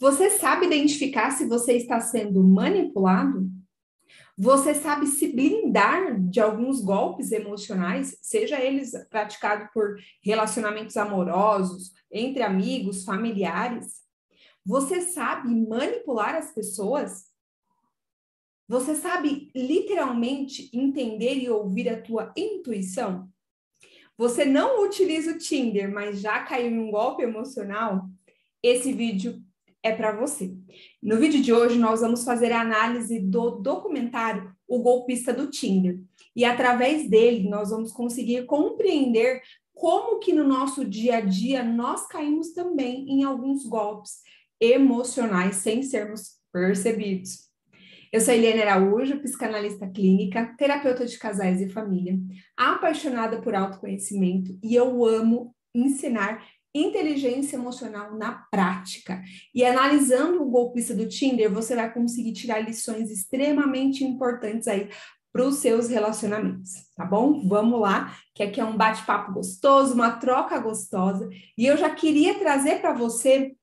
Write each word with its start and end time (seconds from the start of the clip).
Você 0.00 0.30
sabe 0.30 0.64
identificar 0.64 1.30
se 1.30 1.46
você 1.46 1.74
está 1.74 2.00
sendo 2.00 2.42
manipulado? 2.42 3.50
Você 4.36 4.74
sabe 4.74 5.06
se 5.06 5.28
blindar 5.28 6.18
de 6.18 6.40
alguns 6.40 6.80
golpes 6.80 7.30
emocionais, 7.30 8.16
seja 8.22 8.58
eles 8.58 8.92
praticados 9.10 9.68
por 9.74 9.96
relacionamentos 10.24 10.96
amorosos, 10.96 11.92
entre 12.10 12.42
amigos, 12.42 13.04
familiares? 13.04 14.00
Você 14.64 15.02
sabe 15.02 15.54
manipular 15.54 16.34
as 16.34 16.50
pessoas? 16.54 17.26
Você 18.66 18.94
sabe 18.94 19.50
literalmente 19.54 20.70
entender 20.72 21.34
e 21.34 21.50
ouvir 21.50 21.90
a 21.90 22.00
tua 22.00 22.32
intuição? 22.34 23.28
Você 24.16 24.46
não 24.46 24.82
utiliza 24.82 25.32
o 25.32 25.38
Tinder, 25.38 25.92
mas 25.92 26.22
já 26.22 26.42
caiu 26.42 26.70
em 26.70 26.78
um 26.78 26.90
golpe 26.90 27.22
emocional? 27.22 28.08
Esse 28.62 28.94
vídeo 28.94 29.42
é 29.82 29.92
para 29.92 30.12
você. 30.12 30.54
No 31.02 31.16
vídeo 31.18 31.42
de 31.42 31.52
hoje, 31.52 31.78
nós 31.78 32.00
vamos 32.00 32.24
fazer 32.24 32.52
a 32.52 32.60
análise 32.60 33.18
do 33.18 33.50
documentário 33.52 34.52
O 34.68 34.80
Golpista 34.80 35.32
do 35.32 35.50
Tinder. 35.50 35.98
E 36.34 36.44
através 36.44 37.08
dele, 37.08 37.48
nós 37.48 37.70
vamos 37.70 37.92
conseguir 37.92 38.44
compreender 38.46 39.42
como 39.74 40.18
que 40.18 40.32
no 40.32 40.44
nosso 40.44 40.84
dia 40.84 41.16
a 41.16 41.20
dia 41.20 41.62
nós 41.62 42.06
caímos 42.06 42.52
também 42.52 43.08
em 43.08 43.24
alguns 43.24 43.64
golpes 43.64 44.20
emocionais 44.60 45.56
sem 45.56 45.82
sermos 45.82 46.38
percebidos. 46.52 47.48
Eu 48.12 48.20
sou 48.20 48.34
Eliane 48.34 48.62
Araújo, 48.62 49.20
psicanalista 49.20 49.88
clínica, 49.88 50.54
terapeuta 50.58 51.06
de 51.06 51.16
casais 51.16 51.60
e 51.62 51.68
família, 51.68 52.18
apaixonada 52.56 53.40
por 53.40 53.54
autoconhecimento 53.54 54.58
e 54.62 54.74
eu 54.74 55.04
amo 55.06 55.54
ensinar 55.74 56.44
inteligência 56.74 57.56
emocional 57.56 58.16
na 58.16 58.32
prática. 58.50 59.22
E 59.54 59.64
analisando 59.64 60.42
o 60.42 60.50
golpista 60.50 60.94
do 60.94 61.08
Tinder, 61.08 61.52
você 61.52 61.74
vai 61.74 61.92
conseguir 61.92 62.32
tirar 62.32 62.60
lições 62.60 63.10
extremamente 63.10 64.04
importantes 64.04 64.68
aí 64.68 64.88
para 65.32 65.44
os 65.46 65.56
seus 65.56 65.88
relacionamentos, 65.88 66.72
tá 66.96 67.04
bom? 67.04 67.46
Vamos 67.46 67.80
lá, 67.80 68.16
que 68.34 68.42
aqui 68.42 68.60
é 68.60 68.64
um 68.64 68.76
bate-papo 68.76 69.32
gostoso, 69.32 69.94
uma 69.94 70.10
troca 70.12 70.58
gostosa, 70.58 71.28
e 71.56 71.66
eu 71.66 71.76
já 71.76 71.88
queria 71.88 72.38
trazer 72.38 72.80
para 72.80 72.92
você 72.92 73.54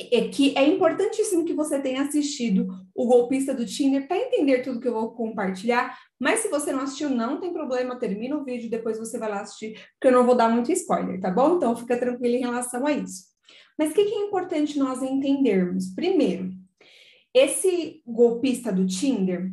é 0.00 0.28
que 0.28 0.56
é 0.56 0.66
importantíssimo 0.66 1.44
que 1.44 1.54
você 1.54 1.80
tenha 1.80 2.02
assistido 2.02 2.68
o 2.94 3.06
golpista 3.06 3.54
do 3.54 3.64
Tinder 3.64 4.06
para 4.06 4.18
entender 4.18 4.62
tudo 4.62 4.80
que 4.80 4.88
eu 4.88 4.92
vou 4.92 5.12
compartilhar. 5.12 5.96
Mas 6.18 6.40
se 6.40 6.48
você 6.48 6.72
não 6.72 6.80
assistiu, 6.80 7.08
não 7.08 7.40
tem 7.40 7.52
problema, 7.52 7.98
termina 7.98 8.36
o 8.36 8.44
vídeo, 8.44 8.70
depois 8.70 8.98
você 8.98 9.18
vai 9.18 9.30
lá 9.30 9.40
assistir, 9.40 9.72
porque 9.92 10.08
eu 10.08 10.12
não 10.12 10.26
vou 10.26 10.34
dar 10.34 10.48
muito 10.48 10.70
spoiler, 10.72 11.20
tá 11.20 11.30
bom? 11.30 11.56
Então 11.56 11.76
fica 11.76 11.98
tranquilo 11.98 12.34
em 12.34 12.40
relação 12.40 12.86
a 12.86 12.92
isso. 12.92 13.24
Mas 13.78 13.90
o 13.90 13.94
que, 13.94 14.04
que 14.04 14.14
é 14.14 14.26
importante 14.26 14.78
nós 14.78 15.02
entendermos? 15.02 15.94
Primeiro, 15.94 16.50
esse 17.34 18.02
golpista 18.06 18.72
do 18.72 18.86
Tinder, 18.86 19.50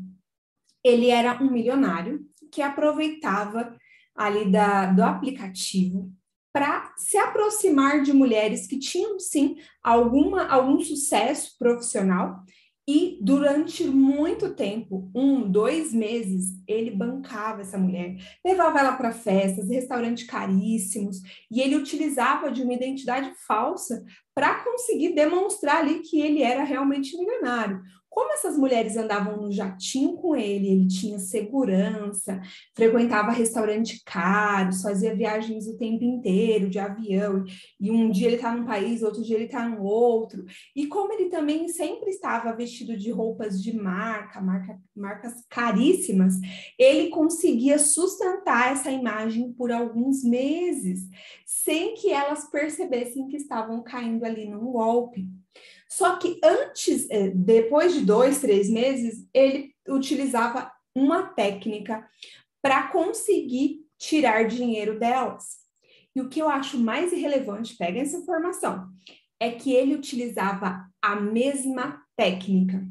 ele 0.83 1.09
era 1.09 1.41
um 1.41 1.51
milionário 1.51 2.25
que 2.51 2.61
aproveitava 2.61 3.75
ali 4.15 4.49
da, 4.49 4.85
do 4.87 5.03
aplicativo 5.03 6.11
para 6.53 6.93
se 6.95 7.17
aproximar 7.17 8.03
de 8.03 8.13
mulheres 8.13 8.67
que 8.67 8.77
tinham 8.77 9.19
sim 9.19 9.57
alguma, 9.83 10.47
algum 10.47 10.79
sucesso 10.79 11.57
profissional 11.57 12.43
e 12.87 13.17
durante 13.21 13.85
muito 13.85 14.53
tempo, 14.55 15.09
um, 15.15 15.49
dois 15.49 15.93
meses, 15.93 16.49
ele 16.67 16.91
bancava 16.91 17.61
essa 17.61 17.77
mulher, 17.77 18.17
levava 18.45 18.79
ela 18.79 18.97
para 18.97 19.13
festas, 19.13 19.69
restaurantes 19.69 20.27
caríssimos, 20.27 21.21
e 21.49 21.61
ele 21.61 21.77
utilizava 21.77 22.51
de 22.51 22.61
uma 22.61 22.73
identidade 22.73 23.31
falsa 23.47 24.03
para 24.35 24.63
conseguir 24.65 25.13
demonstrar 25.13 25.77
ali 25.77 25.99
que 25.99 26.19
ele 26.19 26.43
era 26.43 26.63
realmente 26.63 27.17
milionário. 27.17 27.81
Como 28.13 28.31
essas 28.31 28.55
mulheres 28.55 28.95
andavam 28.95 29.37
no 29.37 29.51
jatinho 29.51 30.13
com 30.17 30.35
ele, 30.35 30.67
ele 30.67 30.87
tinha 30.87 31.17
segurança, 31.17 32.39
frequentava 32.75 33.31
restaurante 33.31 34.03
caros, 34.05 34.83
fazia 34.83 35.15
viagens 35.15 35.65
o 35.65 35.75
tempo 35.77 36.03
inteiro 36.03 36.69
de 36.69 36.77
avião, 36.77 37.43
e 37.79 37.89
um 37.89 38.11
dia 38.11 38.27
ele 38.27 38.35
está 38.35 38.55
num 38.55 38.65
país, 38.65 39.01
outro 39.01 39.23
dia 39.23 39.35
ele 39.35 39.45
está 39.45 39.67
no 39.67 39.81
outro. 39.81 40.45
E 40.75 40.85
como 40.85 41.11
ele 41.11 41.29
também 41.29 41.67
sempre 41.69 42.11
estava 42.11 42.55
vestido 42.55 42.95
de 42.95 43.09
roupas 43.09 43.59
de 43.59 43.75
marca, 43.75 44.39
marca 44.39 44.79
marcas 44.95 45.43
caríssimas, 45.49 46.35
ele 46.77 47.09
conseguia 47.09 47.79
sustentar 47.79 48.73
essa 48.73 48.91
imagem 48.91 49.51
por 49.53 49.71
alguns 49.71 50.23
meses, 50.23 51.09
sem 51.47 51.95
que 51.95 52.11
elas 52.11 52.47
percebessem 52.51 53.25
que 53.25 53.37
estavam 53.37 53.81
caindo 53.81 54.23
ali 54.23 54.47
num 54.47 54.71
golpe. 54.71 55.27
Só 55.95 56.15
que 56.15 56.39
antes, 56.43 57.07
é, 57.11 57.29
depois 57.29 57.93
de 57.93 58.01
dois, 58.01 58.41
três 58.41 58.67
meses, 58.67 59.27
ele 59.31 59.75
utilizava 59.87 60.71
uma 60.95 61.23
técnica 61.23 62.03
para 62.63 62.87
conseguir 62.87 63.85
tirar 63.99 64.47
dinheiro 64.47 64.97
delas. 64.97 65.59
E 66.15 66.21
o 66.21 66.29
que 66.29 66.41
eu 66.41 66.49
acho 66.49 66.79
mais 66.79 67.11
relevante, 67.11 67.77
pega 67.77 67.99
essa 67.99 68.17
informação, 68.17 68.89
é 69.39 69.51
que 69.51 69.71
ele 69.71 69.93
utilizava 69.93 70.83
a 70.99 71.15
mesma 71.15 72.01
técnica, 72.17 72.83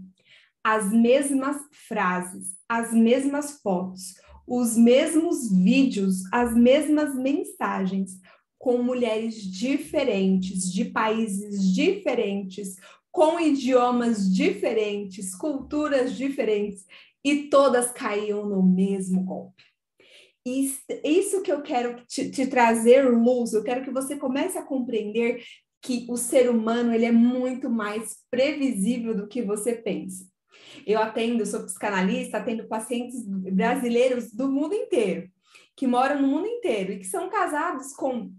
as 0.63 0.93
mesmas 0.93 1.57
frases, 1.89 2.57
as 2.69 2.93
mesmas 2.93 3.61
fotos, 3.63 4.15
os 4.47 4.77
mesmos 4.77 5.51
vídeos, 5.51 6.23
as 6.33 6.55
mesmas 6.55 7.17
mensagens, 7.17 8.21
com 8.63 8.81
mulheres 8.81 9.43
diferentes, 9.43 10.73
de 10.73 10.85
países 10.85 11.75
diferentes, 11.75 12.77
com 13.11 13.41
idiomas 13.41 14.33
diferentes, 14.33 15.35
culturas 15.35 16.17
diferentes, 16.17 16.87
e 17.25 17.49
todas 17.49 17.91
caíam 17.91 18.49
no 18.49 18.63
mesmo 18.63 19.25
golpe. 19.25 19.65
Isso 20.47 21.43
que 21.43 21.51
eu 21.51 21.61
quero 21.61 22.07
te, 22.07 22.31
te, 22.31 22.47
trazer 22.47 23.03
luz, 23.11 23.53
eu 23.53 23.65
quero 23.65 23.83
que 23.83 23.91
você 23.91 24.15
comece 24.15 24.57
a 24.57 24.65
compreender 24.65 25.43
que 25.81 26.07
o 26.09 26.17
ser 26.17 26.49
humano 26.49 26.95
ele 26.95 27.07
é 27.07 27.13
muito 27.13 27.69
mais 27.69 28.19
previsível 28.31 29.13
do 29.13 29.27
que 29.27 29.43
você 29.43 29.73
pensa. 29.75 30.25
Eu 30.87 31.01
atendo, 31.01 31.45
sou 31.45 31.65
psicanalista, 31.65 32.39
atendo 32.39 32.69
pacientes 32.69 33.27
brasileiros 33.27 34.33
do 34.33 34.49
mundo 34.49 34.73
inteiro, 34.73 35.29
que 35.77 35.89
moram 35.89 36.23
no 36.23 36.29
mundo 36.29 36.47
inteiro 36.47 36.93
e 36.93 36.99
que 37.01 37.07
são 37.07 37.29
casados 37.29 37.93
com 37.95 38.31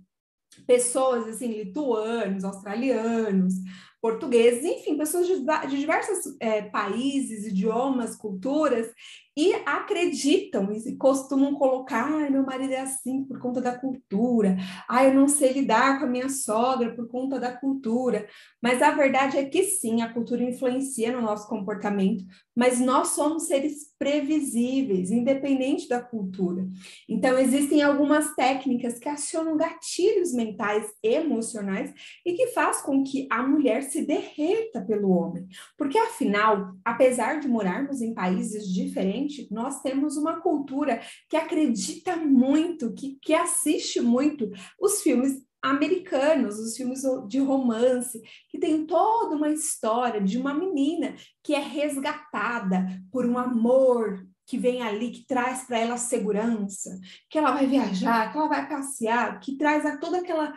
pessoas 0.66 1.28
assim, 1.28 1.48
lituanos, 1.48 2.44
australianos, 2.44 3.54
portugueses, 4.02 4.66
enfim, 4.66 4.98
pessoas 4.98 5.26
de, 5.26 5.36
de 5.70 5.80
diversos 5.80 6.36
é, 6.40 6.62
países, 6.64 7.48
idiomas, 7.48 8.16
culturas, 8.16 8.92
e 9.36 9.54
acreditam 9.66 10.72
e 10.72 10.96
costumam 10.96 11.56
colocar, 11.56 12.06
ai, 12.06 12.30
meu 12.30 12.44
marido 12.44 12.74
é 12.74 12.82
assim 12.82 13.24
por 13.24 13.40
conta 13.40 13.60
da 13.60 13.78
cultura, 13.78 14.58
ai, 14.88 15.10
eu 15.10 15.14
não 15.16 15.28
sei 15.28 15.54
lidar 15.54 16.00
com 16.00 16.06
a 16.06 16.10
minha 16.10 16.30
sogra 16.30 16.94
por 16.96 17.08
conta 17.08 17.40
da 17.40 17.52
cultura. 17.52 18.28
Mas 18.62 18.82
a 18.82 18.92
verdade 18.92 19.38
é 19.38 19.46
que 19.46 19.64
sim, 19.64 20.02
a 20.02 20.14
cultura 20.14 20.44
influencia 20.44 21.12
no 21.12 21.22
nosso 21.22 21.48
comportamento, 21.48 22.24
mas 22.56 22.80
nós 22.80 23.10
somos 23.10 23.48
seres 23.48 23.94
previsíveis, 23.98 25.12
independente 25.12 25.88
da 25.88 26.02
cultura. 26.02 26.68
Então, 27.10 27.38
existem 27.40 27.82
algumas 27.82 28.36
técnicas 28.36 29.00
que 29.00 29.10
acionam 29.10 29.58
gatilhos 29.58 30.34
mentais, 30.34 30.94
emocionais, 31.02 31.94
e 32.26 32.34
que 32.34 32.48
faz 32.48 32.82
com 32.82 33.04
que 33.04 33.28
a 33.32 33.42
mulher 33.42 33.84
se 33.84 34.06
derreta 34.06 34.82
pelo 34.82 35.10
homem. 35.10 35.48
Porque, 35.78 35.98
afinal, 35.98 36.76
apesar 36.86 37.40
de 37.40 37.48
morarmos 37.48 38.02
em 38.02 38.14
países 38.14 38.72
diferentes, 38.72 39.23
nós 39.52 39.82
temos 39.82 40.18
uma 40.18 40.42
cultura 40.42 41.02
que 41.30 41.36
acredita 41.36 42.16
muito, 42.16 42.94
que, 42.94 43.18
que 43.22 43.34
assiste 43.34 44.02
muito 44.02 44.52
os 44.80 45.02
filmes 45.02 45.42
americanos, 45.62 46.60
os 46.60 46.76
filmes 46.76 47.02
de 47.28 47.40
romance, 47.40 48.22
que 48.50 48.60
tem 48.60 48.86
toda 48.86 49.36
uma 49.36 49.50
história 49.50 50.20
de 50.20 50.38
uma 50.38 50.54
menina 50.54 51.16
que 51.42 51.56
é 51.56 51.60
resgatada 51.60 52.86
por 53.10 53.26
um 53.26 53.38
amor 53.38 54.28
que 54.46 54.58
vem 54.58 54.82
ali, 54.82 55.12
que 55.12 55.26
traz 55.26 55.64
para 55.66 55.80
ela 55.80 55.98
segurança, 55.98 57.00
que 57.30 57.38
ela 57.38 57.52
vai 57.52 57.66
viajar, 57.66 58.30
que 58.30 58.38
ela 58.38 58.50
vai 58.50 58.68
passear, 58.68 59.40
que 59.40 59.56
traz 59.56 59.86
a 59.86 59.98
toda 59.98 60.18
aquela 60.18 60.54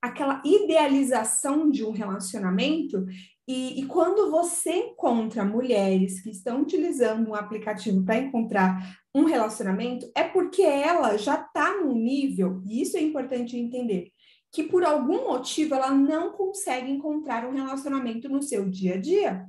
aquela 0.00 0.40
idealização 0.44 1.68
de 1.68 1.84
um 1.84 1.90
relacionamento 1.90 3.04
e, 3.48 3.80
e, 3.80 3.86
quando 3.86 4.30
você 4.30 4.70
encontra 4.72 5.42
mulheres 5.42 6.20
que 6.20 6.28
estão 6.28 6.60
utilizando 6.60 7.30
um 7.30 7.34
aplicativo 7.34 8.04
para 8.04 8.18
encontrar 8.18 8.98
um 9.14 9.24
relacionamento, 9.24 10.06
é 10.14 10.22
porque 10.22 10.60
ela 10.60 11.16
já 11.16 11.40
está 11.40 11.74
num 11.78 11.94
nível, 11.94 12.60
e 12.66 12.82
isso 12.82 12.98
é 12.98 13.00
importante 13.00 13.56
entender, 13.56 14.12
que 14.52 14.64
por 14.64 14.84
algum 14.84 15.28
motivo 15.28 15.74
ela 15.74 15.90
não 15.90 16.32
consegue 16.32 16.90
encontrar 16.90 17.46
um 17.46 17.54
relacionamento 17.54 18.28
no 18.28 18.42
seu 18.42 18.68
dia 18.68 18.96
a 18.96 19.00
dia. 19.00 19.46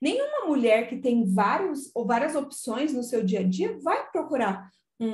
Nenhuma 0.00 0.46
mulher 0.46 0.88
que 0.88 0.98
tem 0.98 1.26
vários 1.26 1.90
ou 1.92 2.06
várias 2.06 2.36
opções 2.36 2.92
no 2.92 3.02
seu 3.02 3.24
dia 3.24 3.40
a 3.40 3.42
dia 3.42 3.76
vai 3.82 4.08
procurar 4.12 4.70
um, 5.00 5.08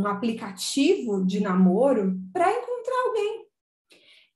um 0.00 0.06
aplicativo 0.06 1.26
de 1.26 1.40
namoro 1.40 2.20
para 2.32 2.52
encontrar 2.52 3.02
alguém 3.06 3.43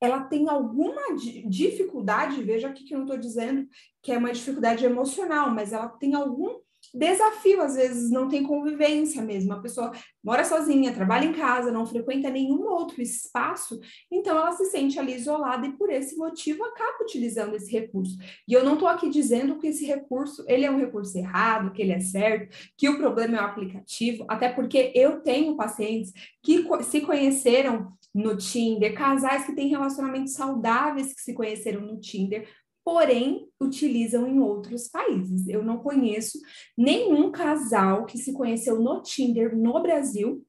ela 0.00 0.20
tem 0.24 0.48
alguma 0.48 1.02
dificuldade, 1.46 2.42
veja 2.42 2.68
aqui 2.68 2.84
que 2.84 2.94
eu 2.94 2.98
não 2.98 3.06
estou 3.06 3.18
dizendo 3.18 3.66
que 4.02 4.12
é 4.12 4.18
uma 4.18 4.32
dificuldade 4.32 4.84
emocional, 4.84 5.50
mas 5.50 5.72
ela 5.72 5.88
tem 5.88 6.14
algum 6.14 6.60
desafio, 6.94 7.60
às 7.60 7.74
vezes 7.74 8.10
não 8.10 8.28
tem 8.28 8.42
convivência 8.42 9.20
mesmo. 9.22 9.52
A 9.52 9.60
pessoa 9.60 9.92
mora 10.22 10.44
sozinha, 10.44 10.94
trabalha 10.94 11.26
em 11.26 11.32
casa, 11.32 11.70
não 11.70 11.84
frequenta 11.84 12.30
nenhum 12.30 12.62
outro 12.62 13.02
espaço, 13.02 13.78
então 14.10 14.36
ela 14.38 14.52
se 14.52 14.64
sente 14.66 14.98
ali 14.98 15.14
isolada 15.14 15.66
e 15.66 15.72
por 15.72 15.90
esse 15.90 16.16
motivo 16.16 16.64
acaba 16.64 17.02
utilizando 17.02 17.54
esse 17.56 17.70
recurso. 17.70 18.16
E 18.46 18.52
eu 18.52 18.64
não 18.64 18.74
estou 18.74 18.88
aqui 18.88 19.08
dizendo 19.08 19.58
que 19.58 19.66
esse 19.66 19.84
recurso 19.84 20.44
ele 20.46 20.64
é 20.64 20.70
um 20.70 20.78
recurso 20.78 21.16
errado, 21.18 21.72
que 21.72 21.82
ele 21.82 21.92
é 21.92 22.00
certo, 22.00 22.54
que 22.76 22.88
o 22.88 22.96
problema 22.96 23.36
é 23.36 23.40
o 23.40 23.44
aplicativo, 23.44 24.24
até 24.28 24.48
porque 24.48 24.92
eu 24.94 25.20
tenho 25.20 25.56
pacientes 25.56 26.12
que 26.42 26.64
se 26.84 27.00
conheceram 27.00 27.92
no 28.14 28.37
Tinder, 28.37 28.94
casais 28.94 29.44
que 29.44 29.55
têm 29.55 29.69
relacionamentos 29.69 30.32
saudáveis 30.32 31.12
que 31.14 31.20
se 31.20 31.34
conheceram 31.34 31.81
no 31.81 32.00
Tinder, 32.00 32.49
porém 32.84 33.46
utilizam 33.60 34.26
em 34.26 34.40
outros 34.40 34.88
países. 34.88 35.46
Eu 35.46 35.62
não 35.62 35.78
conheço 35.78 36.38
nenhum 36.76 37.31
casal 37.31 38.06
que 38.06 38.16
se 38.16 38.32
conheceu 38.32 38.81
no 38.81 39.02
Tinder 39.02 39.56
no 39.56 39.82
Brasil, 39.82 40.44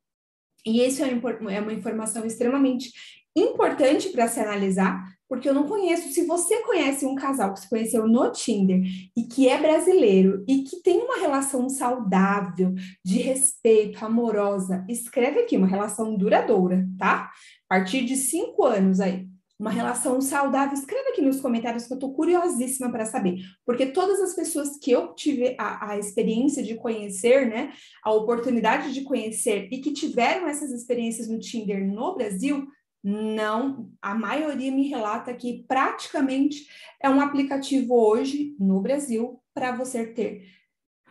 e 0.65 0.81
isso 0.85 1.03
é, 1.03 1.09
é 1.09 1.61
uma 1.61 1.73
informação 1.73 2.25
extremamente 2.25 2.91
importante 3.35 4.09
para 4.09 4.27
se 4.27 4.39
analisar, 4.39 5.03
porque 5.29 5.47
eu 5.47 5.53
não 5.53 5.67
conheço. 5.67 6.09
Se 6.09 6.25
você 6.25 6.63
conhece 6.63 7.05
um 7.05 7.13
casal 7.13 7.53
que 7.53 7.61
se 7.61 7.69
conheceu 7.69 8.07
no 8.07 8.31
Tinder 8.31 8.81
e 9.15 9.23
que 9.23 9.47
é 9.47 9.57
brasileiro 9.57 10.43
e 10.47 10.63
que 10.63 10.81
tem 10.81 10.99
uma 10.99 11.19
relação 11.19 11.69
saudável, 11.69 12.73
de 13.05 13.19
respeito, 13.19 14.03
amorosa, 14.03 14.83
escreve 14.89 15.41
aqui 15.41 15.55
uma 15.55 15.67
relação 15.67 16.17
duradoura, 16.17 16.87
tá? 16.97 17.31
A 17.69 17.75
partir 17.77 18.03
de 18.03 18.15
cinco 18.15 18.65
anos 18.65 18.99
aí 18.99 19.29
uma 19.59 19.71
relação 19.71 20.21
saudável, 20.21 20.73
escreva 20.73 21.09
aqui 21.09 21.21
nos 21.21 21.41
comentários 21.41 21.85
que 21.85 21.91
eu 21.91 21.95
estou 21.95 22.13
curiosíssima 22.13 22.89
para 22.89 23.05
saber, 23.05 23.39
porque 23.65 23.87
todas 23.87 24.21
as 24.21 24.33
pessoas 24.33 24.77
que 24.77 24.89
eu 24.89 25.13
tive 25.13 25.53
a, 25.59 25.91
a, 25.91 25.97
experiência 25.97 26.63
de 26.63 26.75
conhecer, 26.75 27.45
né, 27.49 27.73
a 28.01 28.13
oportunidade 28.13 28.93
de 28.93 29.01
conhecer 29.01 29.67
e 29.69 29.79
que 29.79 29.91
tiveram 29.91 30.47
essas 30.47 30.71
experiências 30.71 31.27
no 31.27 31.39
Tinder 31.39 31.85
no 31.85 32.15
Brasil, 32.15 32.65
não, 33.03 33.91
a 34.01 34.13
maioria 34.13 34.71
me 34.71 34.87
relata 34.87 35.33
que 35.33 35.63
praticamente 35.67 36.67
é 37.01 37.09
um 37.09 37.21
aplicativo 37.21 37.93
hoje 37.93 38.55
no 38.59 38.81
Brasil 38.81 39.41
para 39.53 39.75
você 39.75 40.05
ter 40.05 40.47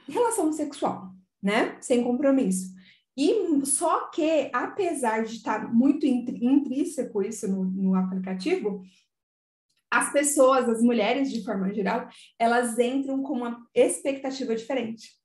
relação 0.07 0.53
sexual, 0.53 1.13
né, 1.43 1.77
sem 1.81 2.03
compromisso. 2.03 2.77
E 3.17 3.65
só 3.67 4.09
que, 4.11 4.49
apesar 4.53 5.25
de 5.25 5.37
estar 5.37 5.73
muito 5.73 6.07
intrínseco 6.07 7.23
isso 7.23 7.49
no, 7.49 7.65
no 7.65 7.95
aplicativo, 7.95 8.83
as 9.91 10.13
pessoas, 10.13 10.69
as 10.69 10.83
mulheres 10.83 11.33
de 11.33 11.43
forma 11.43 11.73
geral, 11.73 12.09
elas 12.39 12.79
entram 12.79 13.23
com 13.23 13.33
uma 13.33 13.67
expectativa 13.75 14.55
diferente. 14.55 15.19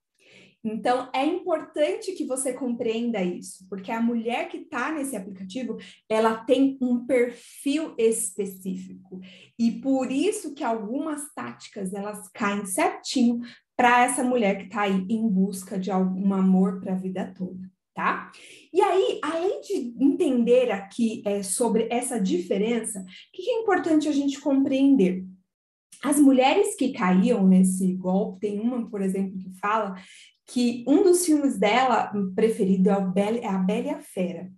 Então, 0.64 1.10
é 1.14 1.26
importante 1.26 2.14
que 2.14 2.26
você 2.26 2.54
compreenda 2.54 3.22
isso, 3.22 3.68
porque 3.70 3.92
a 3.92 4.02
mulher 4.02 4.48
que 4.48 4.58
está 4.58 4.92
nesse 4.94 5.16
aplicativo, 5.16 5.78
ela 6.08 6.36
tem 6.46 6.78
um 6.82 7.06
perfil 7.06 7.94
específico. 7.98 9.20
E 9.60 9.74
por 9.82 10.10
isso 10.12 10.54
que 10.54 10.64
algumas 10.64 11.34
táticas, 11.34 11.94
elas 11.94 12.30
caem 12.30 12.66
certinho 12.66 13.42
para 13.76 14.06
essa 14.06 14.24
mulher 14.24 14.58
que 14.58 14.66
está 14.66 14.84
aí 14.84 15.06
em 15.10 15.28
busca 15.28 15.78
de 15.78 15.92
algum 15.92 16.34
amor 16.34 16.80
para 16.80 16.94
a 16.94 16.98
vida 16.98 17.34
toda 17.38 17.74
tá? 17.94 18.32
E 18.74 18.82
aí, 18.82 19.20
além 19.22 19.62
de 19.62 19.94
entender 20.04 20.72
aqui 20.72 21.22
é, 21.26 21.44
sobre 21.44 21.88
essa 21.92 22.20
diferença, 22.20 23.00
o 23.00 23.06
que 23.32 23.50
é 23.50 23.62
importante 23.62 24.08
a 24.08 24.12
gente 24.12 24.40
compreender? 24.42 25.24
As 26.04 26.20
mulheres 26.20 26.76
que 26.76 26.92
caíam 26.92 27.48
nesse 27.48 27.94
golpe, 27.94 28.42
tem 28.42 28.60
uma, 28.60 28.90
por 28.90 29.02
exemplo, 29.02 29.38
que 29.38 29.50
fala 29.60 29.96
que 30.48 30.84
um 30.88 31.04
dos 31.04 31.26
filmes 31.26 31.58
dela 31.58 32.12
preferido 32.36 32.90
é, 32.90 33.00
Bela, 33.02 33.38
é 33.38 33.48
A 33.48 33.58
Bela 33.58 33.88
e 33.88 33.90
a 33.90 34.00
Fera. 34.00 34.52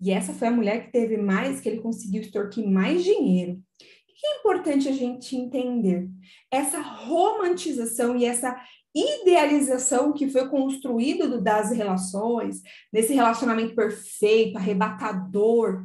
E 0.00 0.10
essa 0.10 0.32
foi 0.32 0.48
a 0.48 0.52
mulher 0.52 0.84
que 0.84 0.92
teve 0.92 1.16
mais, 1.16 1.60
que 1.60 1.68
ele 1.68 1.80
conseguiu 1.80 2.20
extorquir 2.20 2.68
mais 2.68 3.02
dinheiro. 3.02 3.52
O 3.52 4.14
que 4.16 4.26
é 4.26 4.38
importante 4.38 4.88
a 4.88 4.92
gente 4.92 5.36
entender? 5.36 6.08
Essa 6.50 6.80
romantização 6.80 8.16
e 8.16 8.24
essa 8.24 8.54
idealização 8.94 10.12
que 10.12 10.30
foi 10.30 10.48
construído 10.48 11.40
das 11.40 11.72
relações, 11.72 12.62
nesse 12.92 13.12
relacionamento 13.12 13.74
perfeito, 13.74 14.56
arrebatador, 14.56 15.84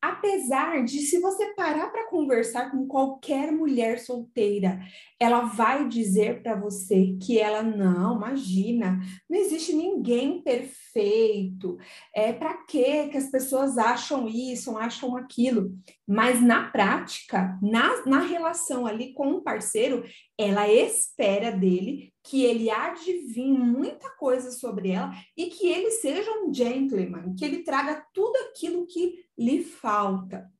apesar 0.00 0.84
de 0.84 1.00
se 1.00 1.20
você 1.20 1.54
parar 1.54 1.90
para 1.90 2.08
conversar 2.08 2.70
com 2.70 2.86
qualquer 2.86 3.50
mulher 3.50 3.98
solteira, 3.98 4.80
ela 5.18 5.42
vai 5.42 5.88
dizer 5.88 6.42
para 6.42 6.54
você 6.54 7.16
que 7.22 7.38
ela 7.38 7.62
não, 7.62 8.16
imagina, 8.16 9.00
não 9.28 9.38
existe 9.38 9.72
ninguém 9.72 10.42
perfeito. 10.42 11.76
É 12.14 12.32
para 12.32 12.54
que 12.64 13.08
que 13.08 13.16
as 13.16 13.30
pessoas 13.30 13.78
acham 13.78 14.28
isso, 14.28 14.76
acham 14.76 15.16
aquilo? 15.16 15.72
Mas 16.06 16.40
na 16.42 16.70
prática, 16.70 17.58
na, 17.62 18.04
na 18.06 18.20
relação 18.20 18.86
ali 18.86 19.12
com 19.12 19.32
o 19.32 19.42
parceiro, 19.42 20.04
ela 20.38 20.68
espera 20.68 21.50
dele 21.50 22.12
que 22.26 22.44
ele 22.44 22.68
adivinhe 22.68 23.58
muita 23.58 24.10
coisa 24.16 24.50
sobre 24.50 24.90
ela 24.90 25.12
e 25.36 25.46
que 25.46 25.68
ele 25.68 25.90
seja 25.92 26.30
um 26.42 26.52
gentleman, 26.52 27.34
que 27.34 27.44
ele 27.44 27.62
traga 27.62 28.04
tudo 28.12 28.36
aquilo 28.48 28.86
que 28.86 29.24
lhe 29.38 29.62
falta. 29.62 30.50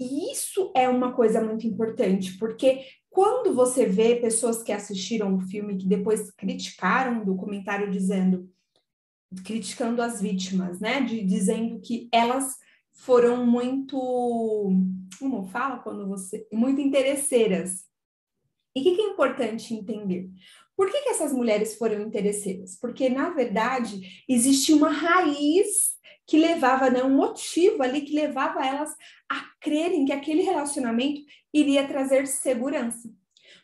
E 0.00 0.32
isso 0.32 0.72
é 0.74 0.88
uma 0.88 1.12
coisa 1.12 1.42
muito 1.42 1.66
importante, 1.66 2.36
porque 2.38 2.84
quando 3.10 3.54
você 3.54 3.84
vê 3.84 4.16
pessoas 4.16 4.62
que 4.62 4.72
assistiram 4.72 5.36
o 5.36 5.40
filme 5.40 5.76
que 5.76 5.86
depois 5.86 6.30
criticaram 6.32 7.20
o 7.20 7.26
documentário 7.26 7.90
dizendo 7.90 8.50
criticando 9.44 10.02
as 10.02 10.20
vítimas, 10.20 10.80
né, 10.80 11.00
de 11.00 11.22
dizendo 11.24 11.80
que 11.80 12.08
elas 12.12 12.56
foram 12.92 13.46
muito, 13.46 14.70
como 15.18 15.44
fala 15.44 15.78
quando 15.78 16.06
você, 16.06 16.46
muito 16.52 16.80
interesseiras. 16.80 17.84
E 18.74 18.80
o 18.80 18.82
que, 18.82 18.94
que, 18.94 19.00
é 19.02 19.06
importante 19.06 19.74
entender? 19.74 20.30
Por 20.82 20.90
que, 20.90 21.00
que 21.00 21.10
essas 21.10 21.32
mulheres 21.32 21.76
foram 21.76 22.02
interesseiras? 22.02 22.76
Porque, 22.76 23.08
na 23.08 23.30
verdade, 23.30 24.24
existia 24.28 24.74
uma 24.74 24.90
raiz 24.90 25.92
que 26.26 26.36
levava, 26.36 26.90
né, 26.90 27.04
um 27.04 27.16
motivo 27.16 27.84
ali 27.84 28.00
que 28.00 28.12
levava 28.12 28.66
elas 28.66 28.90
a 29.30 29.44
crerem 29.60 30.04
que 30.04 30.12
aquele 30.12 30.42
relacionamento 30.42 31.20
iria 31.54 31.86
trazer 31.86 32.26
segurança. 32.26 33.08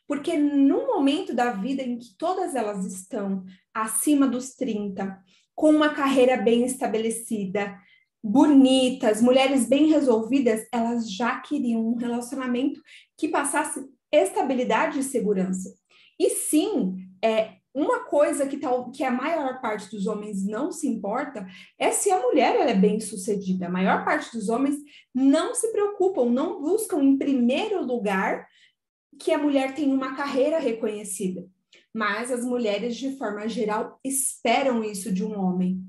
Porque 0.07 0.39
no 0.39 0.87
momento 0.87 1.35
da 1.35 1.51
vida 1.51 1.83
em 1.83 1.99
que 1.99 2.17
todas 2.17 2.55
elas 2.55 2.87
estão 2.87 3.45
acima 3.75 4.29
dos 4.29 4.55
30, 4.55 5.21
com 5.57 5.71
uma 5.71 5.89
carreira 5.89 6.37
bem 6.37 6.65
estabelecida, 6.65 7.77
bonitas, 8.23 9.21
mulheres 9.21 9.69
bem 9.69 9.89
resolvidas, 9.89 10.69
elas 10.73 11.11
já 11.11 11.41
queriam 11.41 11.85
um 11.85 11.97
relacionamento 11.97 12.81
que 13.17 13.27
passasse 13.27 13.85
estabilidade 14.13 15.01
e 15.01 15.03
segurança. 15.03 15.77
E 16.19 16.31
sim, 16.31 17.08
é, 17.23 17.59
uma 17.75 18.01
coisa 18.01 18.47
que, 18.47 18.57
tal, 18.57 18.91
que 18.91 19.05
a 19.05 19.11
maior 19.11 19.61
parte 19.61 19.91
dos 19.91 20.07
homens 20.07 20.45
não 20.45 20.73
se 20.73 20.89
importa 20.89 21.47
é 21.79 21.91
se 21.91 22.11
a 22.11 22.21
mulher 22.21 22.57
é 22.69 22.75
bem 22.75 22.99
sucedida. 22.99 23.67
A 23.67 23.71
maior 23.71 24.05
parte 24.05 24.37
dos 24.37 24.49
homens 24.49 24.77
não 25.15 25.55
se 25.55 25.71
preocupam, 25.71 26.27
não 26.27 26.61
buscam 26.61 27.03
em 27.03 27.17
primeiro 27.17 27.85
lugar 27.85 28.49
que 29.19 29.33
a 29.33 29.39
mulher 29.39 29.75
tenha 29.75 29.95
uma 29.95 30.17
carreira 30.17 30.59
reconhecida. 30.59 31.47
Mas 31.95 32.31
as 32.31 32.45
mulheres, 32.45 32.97
de 32.97 33.17
forma 33.17 33.49
geral, 33.49 33.99
esperam 34.05 34.83
isso 34.83 35.13
de 35.13 35.25
um 35.25 35.39
homem. 35.39 35.81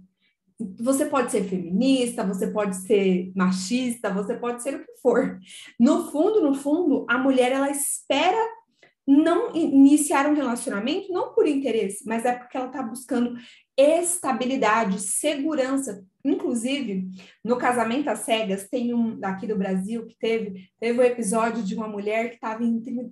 Você 0.80 1.06
pode 1.06 1.32
ser 1.32 1.44
feminista, 1.46 2.24
você 2.24 2.48
pode 2.48 2.76
ser 2.76 3.32
machista, 3.36 4.14
você 4.14 4.36
pode 4.36 4.62
ser 4.62 4.76
o 4.76 4.86
que 4.86 4.98
for. 5.02 5.40
No 5.80 6.12
fundo, 6.12 6.42
no 6.42 6.54
fundo, 6.54 7.06
a 7.10 7.18
mulher 7.18 7.52
ela 7.52 7.70
espera 7.70 8.59
não 9.10 9.56
iniciar 9.56 10.30
um 10.30 10.36
relacionamento 10.36 11.12
não 11.12 11.34
por 11.34 11.48
interesse, 11.48 12.06
mas 12.06 12.26
é 12.26 12.34
porque 12.36 12.56
ela 12.56 12.68
está 12.68 12.84
buscando 12.84 13.36
estabilidade, 13.76 15.02
segurança. 15.02 16.06
Inclusive, 16.24 17.10
no 17.44 17.58
casamento 17.58 18.08
às 18.08 18.20
cegas, 18.20 18.70
tem 18.70 18.94
um 18.94 19.20
daqui 19.20 19.48
do 19.48 19.58
Brasil 19.58 20.06
que 20.06 20.16
teve, 20.20 20.70
teve 20.80 21.00
um 21.00 21.04
episódio 21.04 21.64
de 21.64 21.74
uma 21.74 21.88
mulher 21.88 22.30
que 22.30 22.36
estava 22.36 22.64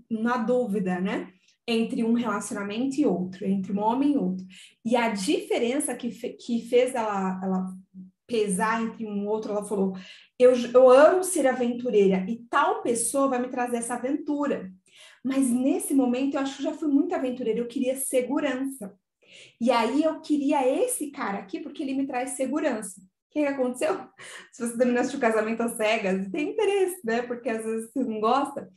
na 0.08 0.38
dúvida, 0.38 1.00
né? 1.01 1.30
Entre 1.68 2.04
um 2.04 2.13
relacionamento 2.13 2.98
e 2.98 3.06
outro, 3.06 3.44
entre 3.46 3.72
um 3.72 3.80
homem 3.80 4.13
e 4.13 4.18
outro. 4.18 4.46
E 4.86 4.96
a 4.96 5.10
diferença 5.10 5.96
que, 5.96 6.12
fe, 6.12 6.34
que 6.34 6.62
fez 6.70 6.94
ela, 6.94 7.39
ela 7.44 7.74
pesar 8.27 8.84
entre 8.84 9.08
um 9.08 9.25
outro, 9.25 9.51
ela 9.51 9.66
falou: 9.66 9.94
eu, 10.38 10.54
eu 10.56 10.89
amo 10.92 11.24
ser 11.24 11.48
aventureira 11.48 12.24
e 12.30 12.38
tal 12.50 12.84
pessoa 12.84 13.30
vai 13.30 13.42
me 13.42 13.48
trazer 13.48 13.77
essa 13.77 13.96
aventura. 13.96 14.72
Mas 15.27 15.50
nesse 15.50 15.93
momento 15.93 16.36
eu 16.36 16.39
acho 16.39 16.55
que 16.55 16.63
já 16.63 16.72
fui 16.72 16.88
muito 16.88 17.13
aventureira, 17.13 17.60
eu 17.60 17.67
queria 17.67 17.98
segurança. 17.98 18.98
E 19.60 19.69
aí 19.69 20.01
eu 20.01 20.22
queria 20.22 20.65
esse 20.65 21.12
cara 21.12 21.39
aqui 21.39 21.60
porque 21.60 21.84
ele 21.84 21.93
me 21.93 22.07
traz 22.07 22.31
segurança. 22.31 23.01
O 23.01 23.34
que 23.34 23.39
aconteceu? 23.46 24.07
Se 24.53 24.65
você 24.65 24.77
terminasse 24.77 25.13
o 25.13 25.19
casamento 25.19 25.62
às 25.62 25.74
cegas, 25.74 26.29
tem 26.29 26.51
interesse, 26.51 27.01
né? 27.03 27.24
Porque 27.24 27.50
às 27.50 27.62
vezes 27.62 27.91
você 27.91 28.05
não 28.05 28.22
gosta. 28.22 28.72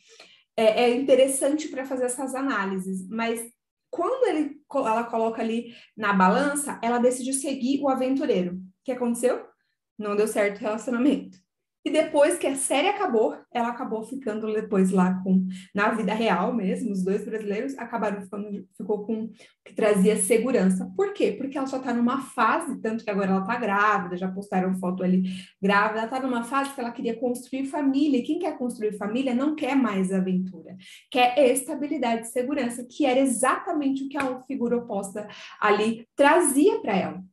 É, 0.57 0.83
é 0.83 0.97
interessante 0.97 1.69
para 1.69 1.85
fazer 1.85 2.07
essas 2.07 2.35
análises, 2.35 3.09
mas 3.09 3.41
quando 3.89 4.27
ele, 4.27 4.61
ela 4.75 5.05
coloca 5.05 5.41
ali 5.41 5.73
na 5.97 6.13
balança, 6.13 6.81
ela 6.83 6.99
decidiu 6.99 7.33
seguir 7.33 7.81
o 7.81 7.89
aventureiro. 7.89 8.57
O 8.57 8.61
que 8.85 8.91
aconteceu? 8.91 9.47
Não 9.97 10.17
deu 10.17 10.27
certo 10.27 10.57
o 10.57 10.61
relacionamento. 10.61 11.39
E 11.85 11.91
depois 11.91 12.37
que 12.37 12.47
a 12.47 12.55
série 12.55 12.89
acabou, 12.89 13.37
ela 13.53 13.69
acabou 13.69 14.03
ficando 14.05 14.53
depois 14.53 14.91
lá 14.91 15.15
com, 15.23 15.47
na 15.75 15.91
vida 15.91 16.13
real 16.13 16.53
mesmo, 16.53 16.93
os 16.93 17.03
dois 17.03 17.25
brasileiros 17.25 17.77
acabaram 17.79 18.21
ficando, 18.21 18.67
ficou 18.77 19.07
com 19.07 19.25
o 19.25 19.31
que 19.65 19.75
trazia 19.75 20.17
segurança. 20.17 20.93
Por 20.95 21.15
quê? 21.15 21.33
Porque 21.33 21.57
ela 21.57 21.67
só 21.67 21.79
está 21.79 21.95
numa 21.95 22.21
fase, 22.21 22.79
tanto 22.83 23.03
que 23.03 23.11
agora 23.11 23.31
ela 23.31 23.41
está 23.41 23.57
grávida, 23.57 24.17
já 24.17 24.31
postaram 24.31 24.75
foto 24.79 25.03
ali 25.03 25.23
grávida, 25.61 26.01
ela 26.01 26.05
está 26.05 26.21
numa 26.21 26.45
fase 26.45 26.75
que 26.75 26.81
ela 26.81 26.93
queria 26.93 27.19
construir 27.19 27.65
família, 27.65 28.19
e 28.19 28.25
quem 28.25 28.39
quer 28.39 28.59
construir 28.59 28.99
família 28.99 29.35
não 29.35 29.55
quer 29.55 29.75
mais 29.75 30.13
aventura, 30.13 30.77
quer 31.11 31.39
estabilidade 31.39 32.27
e 32.27 32.31
segurança, 32.31 32.85
que 32.85 33.07
era 33.07 33.21
exatamente 33.21 34.05
o 34.05 34.09
que 34.09 34.19
a 34.19 34.43
figura 34.43 34.77
oposta 34.77 35.27
ali 35.61 36.07
trazia 36.15 36.79
para 36.81 36.95
ela. 36.95 37.30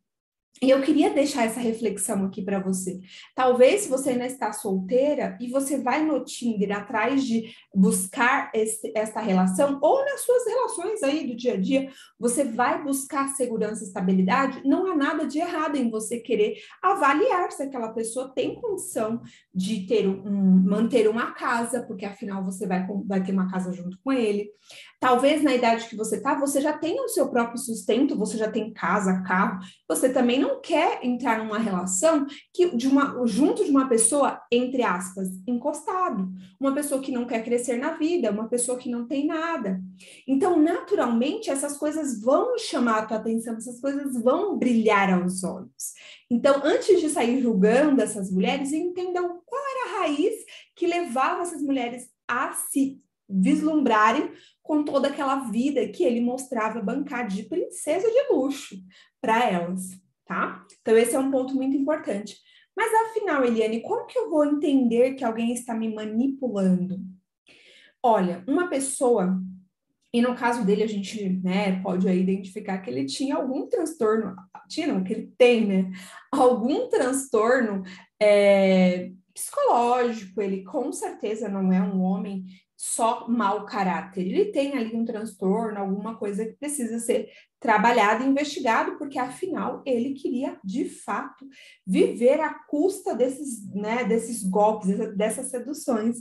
E 0.61 0.69
eu 0.69 0.81
queria 0.81 1.11
deixar 1.11 1.45
essa 1.45 1.59
reflexão 1.59 2.25
aqui 2.25 2.41
para 2.41 2.59
você. 2.59 2.99
Talvez 3.35 3.85
você 3.87 4.11
ainda 4.11 4.25
está 4.25 4.51
solteira 4.51 5.37
e 5.39 5.49
você 5.49 5.77
vai 5.77 6.03
no 6.03 6.23
Tinder 6.23 6.75
atrás 6.75 7.23
de 7.23 7.53
buscar 7.73 8.49
esse, 8.53 8.91
essa 8.95 9.19
relação, 9.19 9.79
ou 9.81 10.03
nas 10.03 10.21
suas 10.21 10.45
relações 10.47 11.03
aí 11.03 11.27
do 11.27 11.35
dia 11.35 11.53
a 11.53 11.57
dia, 11.57 11.91
você 12.19 12.43
vai 12.43 12.83
buscar 12.83 13.27
segurança 13.29 13.83
e 13.83 13.87
estabilidade, 13.87 14.61
não 14.65 14.91
há 14.91 14.95
nada 14.95 15.27
de 15.27 15.37
errado 15.37 15.75
em 15.75 15.91
você 15.91 16.19
querer 16.19 16.57
avaliar 16.81 17.51
se 17.51 17.63
aquela 17.63 17.89
pessoa 17.89 18.33
tem 18.33 18.59
condição 18.59 19.21
de 19.53 19.85
ter 19.85 20.07
um, 20.07 20.63
manter 20.65 21.07
uma 21.07 21.33
casa, 21.33 21.83
porque 21.83 22.05
afinal 22.05 22.43
você 22.43 22.65
vai, 22.65 22.85
vai 23.05 23.23
ter 23.23 23.31
uma 23.31 23.49
casa 23.49 23.71
junto 23.71 23.97
com 24.03 24.11
ele. 24.11 24.49
Talvez 24.99 25.43
na 25.43 25.53
idade 25.53 25.87
que 25.87 25.95
você 25.95 26.15
está, 26.15 26.33
você 26.33 26.59
já 26.59 26.73
tenha 26.73 27.03
o 27.03 27.09
seu 27.09 27.29
próprio 27.29 27.59
sustento, 27.59 28.17
você 28.17 28.37
já 28.37 28.49
tem 28.49 28.73
casa, 28.73 29.21
carro, 29.21 29.59
você 29.87 30.09
também 30.09 30.39
não 30.39 30.46
quer 30.61 30.99
entrar 31.03 31.37
numa 31.37 31.59
relação 31.59 32.25
que 32.53 32.75
de 32.75 32.87
uma 32.87 33.25
junto 33.25 33.63
de 33.63 33.69
uma 33.69 33.87
pessoa 33.87 34.41
entre 34.51 34.83
aspas 34.83 35.27
encostado, 35.45 36.29
uma 36.59 36.73
pessoa 36.73 37.01
que 37.01 37.11
não 37.11 37.25
quer 37.25 37.43
crescer 37.43 37.77
na 37.77 37.93
vida, 37.93 38.31
uma 38.31 38.47
pessoa 38.47 38.77
que 38.77 38.89
não 38.89 39.07
tem 39.07 39.27
nada. 39.27 39.81
Então, 40.27 40.59
naturalmente, 40.59 41.49
essas 41.49 41.77
coisas 41.77 42.21
vão 42.21 42.57
chamar 42.57 42.99
a 42.99 43.05
tua 43.05 43.17
atenção, 43.17 43.55
essas 43.55 43.79
coisas 43.79 44.21
vão 44.21 44.57
brilhar 44.57 45.13
aos 45.13 45.43
olhos. 45.43 45.93
Então, 46.29 46.61
antes 46.63 46.99
de 46.99 47.09
sair 47.09 47.41
julgando 47.41 48.01
essas 48.01 48.31
mulheres, 48.31 48.73
entendam 48.73 49.41
qual 49.45 49.61
era 49.61 49.89
a 49.89 49.99
raiz 49.99 50.33
que 50.75 50.87
levava 50.87 51.43
essas 51.43 51.61
mulheres 51.61 52.09
a 52.27 52.53
se 52.53 53.01
vislumbrarem 53.29 54.31
com 54.63 54.83
toda 54.83 55.07
aquela 55.07 55.49
vida 55.49 55.87
que 55.87 56.03
ele 56.03 56.21
mostrava 56.21 56.81
bancar 56.81 57.27
de 57.27 57.43
princesa 57.43 58.07
de 58.09 58.33
luxo 58.33 58.75
para 59.21 59.49
elas, 59.49 59.89
tá? 60.27 60.65
Então 60.81 60.95
esse 60.97 61.15
é 61.15 61.19
um 61.19 61.31
ponto 61.31 61.55
muito 61.55 61.75
importante. 61.75 62.37
Mas 62.75 62.91
afinal, 63.09 63.43
Eliane, 63.43 63.81
como 63.81 64.05
que 64.05 64.19
eu 64.19 64.29
vou 64.29 64.45
entender 64.45 65.15
que 65.15 65.23
alguém 65.23 65.51
está 65.51 65.73
me 65.73 65.91
manipulando? 65.93 66.99
Olha, 68.03 68.43
uma 68.47 68.69
pessoa, 68.69 69.41
e 70.13 70.21
no 70.21 70.35
caso 70.35 70.63
dele 70.63 70.83
a 70.83 70.87
gente, 70.87 71.27
né, 71.43 71.81
pode 71.81 72.07
aí 72.07 72.21
identificar 72.21 72.77
que 72.77 72.89
ele 72.89 73.05
tinha 73.05 73.35
algum 73.35 73.67
transtorno, 73.67 74.35
tinha 74.69 74.87
não, 74.87 75.03
que 75.03 75.11
ele 75.11 75.33
tem, 75.37 75.65
né, 75.65 75.91
algum 76.31 76.87
transtorno 76.87 77.81
é, 78.21 79.11
psicológico, 79.33 80.39
ele 80.39 80.63
com 80.63 80.91
certeza 80.91 81.49
não 81.49 81.73
é 81.73 81.81
um 81.81 82.01
homem 82.01 82.45
só 82.93 83.27
mau 83.27 83.65
caráter. 83.65 84.21
Ele 84.25 84.45
tem 84.45 84.77
ali 84.77 84.95
um 84.95 85.03
transtorno, 85.03 85.77
alguma 85.77 86.15
coisa 86.15 86.45
que 86.45 86.53
precisa 86.53 86.99
ser 86.99 87.29
trabalhado 87.59 88.23
e 88.23 88.27
investigado, 88.27 88.97
porque 88.97 89.19
afinal 89.19 89.81
ele 89.85 90.13
queria 90.13 90.57
de 90.63 90.85
fato 90.85 91.45
viver 91.85 92.39
à 92.39 92.53
custa 92.53 93.13
desses, 93.13 93.67
né, 93.73 94.03
desses 94.05 94.43
golpes, 94.43 94.95
dessas 95.15 95.49
seduções. 95.49 96.17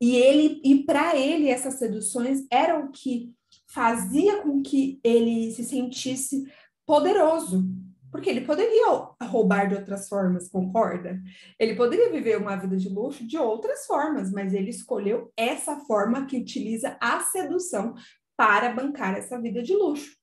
E 0.00 0.16
ele 0.16 0.60
e 0.64 0.84
para 0.84 1.16
ele 1.16 1.48
essas 1.48 1.74
seduções 1.74 2.46
eram 2.50 2.86
o 2.86 2.92
que 2.92 3.32
fazia 3.68 4.42
com 4.42 4.62
que 4.62 4.98
ele 5.04 5.50
se 5.50 5.64
sentisse 5.64 6.44
poderoso, 6.86 7.68
porque 8.16 8.30
ele 8.30 8.40
poderia 8.40 8.86
roubar 9.24 9.68
de 9.68 9.74
outras 9.74 10.08
formas, 10.08 10.48
concorda? 10.48 11.22
Ele 11.60 11.74
poderia 11.76 12.10
viver 12.10 12.38
uma 12.38 12.56
vida 12.56 12.74
de 12.74 12.88
luxo 12.88 13.26
de 13.26 13.36
outras 13.36 13.84
formas, 13.84 14.32
mas 14.32 14.54
ele 14.54 14.70
escolheu 14.70 15.30
essa 15.36 15.76
forma 15.80 16.24
que 16.24 16.38
utiliza 16.38 16.96
a 16.98 17.20
sedução 17.20 17.94
para 18.34 18.72
bancar 18.72 19.18
essa 19.18 19.38
vida 19.38 19.62
de 19.62 19.74
luxo. 19.74 20.16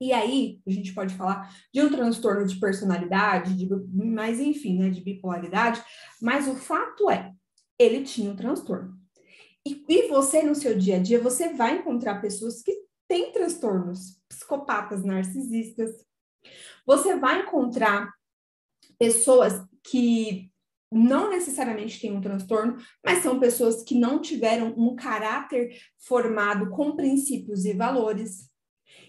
E 0.00 0.12
aí, 0.12 0.60
a 0.64 0.70
gente 0.70 0.94
pode 0.94 1.14
falar 1.16 1.52
de 1.74 1.80
um 1.82 1.90
transtorno 1.90 2.46
de 2.46 2.58
personalidade, 2.60 3.56
de, 3.56 3.68
mas 3.92 4.38
enfim, 4.38 4.78
né, 4.78 4.88
de 4.88 5.00
bipolaridade, 5.00 5.82
mas 6.20 6.46
o 6.46 6.54
fato 6.54 7.10
é, 7.10 7.32
ele 7.76 8.04
tinha 8.04 8.30
um 8.30 8.36
transtorno. 8.36 8.96
E, 9.66 9.84
e 9.88 10.08
você, 10.08 10.44
no 10.44 10.54
seu 10.54 10.78
dia 10.78 10.96
a 10.96 11.02
dia, 11.02 11.20
você 11.20 11.52
vai 11.52 11.78
encontrar 11.78 12.20
pessoas 12.20 12.62
que 12.62 12.72
têm 13.08 13.32
transtornos, 13.32 14.20
psicopatas 14.28 15.02
narcisistas, 15.02 15.90
você 16.86 17.16
vai 17.16 17.42
encontrar 17.42 18.12
pessoas 18.98 19.64
que 19.84 20.50
não 20.92 21.30
necessariamente 21.30 21.98
têm 21.98 22.12
um 22.12 22.20
transtorno, 22.20 22.76
mas 23.04 23.22
são 23.22 23.40
pessoas 23.40 23.82
que 23.82 23.98
não 23.98 24.20
tiveram 24.20 24.74
um 24.76 24.94
caráter 24.94 25.74
formado 25.98 26.68
com 26.70 26.94
princípios 26.94 27.64
e 27.64 27.72
valores. 27.72 28.51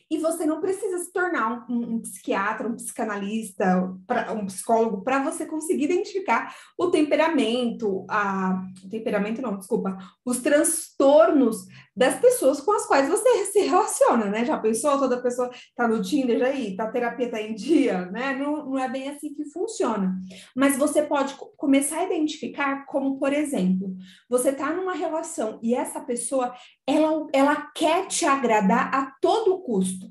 E 0.10 0.18
você 0.18 0.46
não 0.46 0.62
precisa 0.62 1.00
se 1.00 1.12
tornar 1.12 1.66
um, 1.70 1.96
um 1.96 2.02
psiquiatra, 2.02 2.68
um 2.68 2.76
psicanalista, 2.76 3.94
pra, 4.06 4.32
um 4.32 4.46
psicólogo 4.46 5.04
para 5.04 5.24
você 5.24 5.46
conseguir 5.46 5.86
identificar 5.86 6.56
o 6.78 6.92
temperamento, 6.92 8.06
a 8.10 8.62
temperamento 8.90 9.42
não, 9.42 9.58
desculpa, 9.58 9.98
os 10.26 10.40
transtornos 10.40 11.68
das 11.96 12.20
pessoas 12.20 12.60
com 12.60 12.72
as 12.72 12.86
quais 12.86 13.08
você 13.08 13.46
se 13.46 13.60
relaciona, 13.62 14.26
né? 14.26 14.44
Já 14.46 14.58
pensou? 14.58 14.98
Toda 14.98 15.22
pessoa 15.22 15.50
tá 15.76 15.88
no 15.88 16.02
Tinder 16.02 16.40
já 16.40 16.48
aí, 16.48 16.76
tá 16.76 16.90
terapia 16.90 17.30
tá 17.30 17.42
em 17.42 17.54
dia, 17.54 18.06
né? 18.08 18.36
Não, 18.36 18.66
não 18.66 18.80
é 18.80 18.90
bem 18.90 19.10
assim 19.10 19.34
que 19.34 19.46
funciona. 19.46 20.16
Mas 20.56 20.78
você 20.78 21.04
pode 21.04 21.36
começar 21.56 22.00
a 22.00 22.06
identificar 22.06 22.86
como, 22.88 23.20
por 23.20 23.32
exemplo, 23.32 23.96
você 24.28 24.52
tá 24.52 24.74
numa 24.74 24.94
relação 24.94 25.60
e 25.62 25.76
essa 25.76 26.02
pessoa 26.02 26.54
ela, 26.88 27.28
ela 27.32 27.56
quer 27.76 28.08
te 28.08 28.26
agradar 28.26 28.94
a 28.94 29.14
todo 29.22 29.62
custo. 29.62 30.03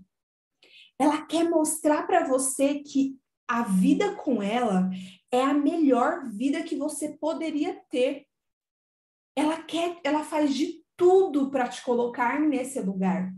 Ela 1.03 1.21
quer 1.23 1.51
mostrar 1.51 2.07
para 2.07 2.29
você 2.29 2.77
que 2.79 3.19
a 3.49 3.65
vida 3.65 4.15
com 4.15 4.41
ela 4.41 4.89
é 5.33 5.43
a 5.43 5.53
melhor 5.53 6.31
vida 6.31 6.63
que 6.63 6.77
você 6.77 7.09
poderia 7.09 7.75
ter. 7.91 8.25
Ela 9.35 9.61
quer, 9.65 9.99
ela 10.05 10.23
faz 10.23 10.55
de 10.55 10.81
tudo 10.97 11.51
para 11.51 11.67
te 11.67 11.83
colocar 11.83 12.41
nesse 12.41 12.81
lugar. 12.81 13.35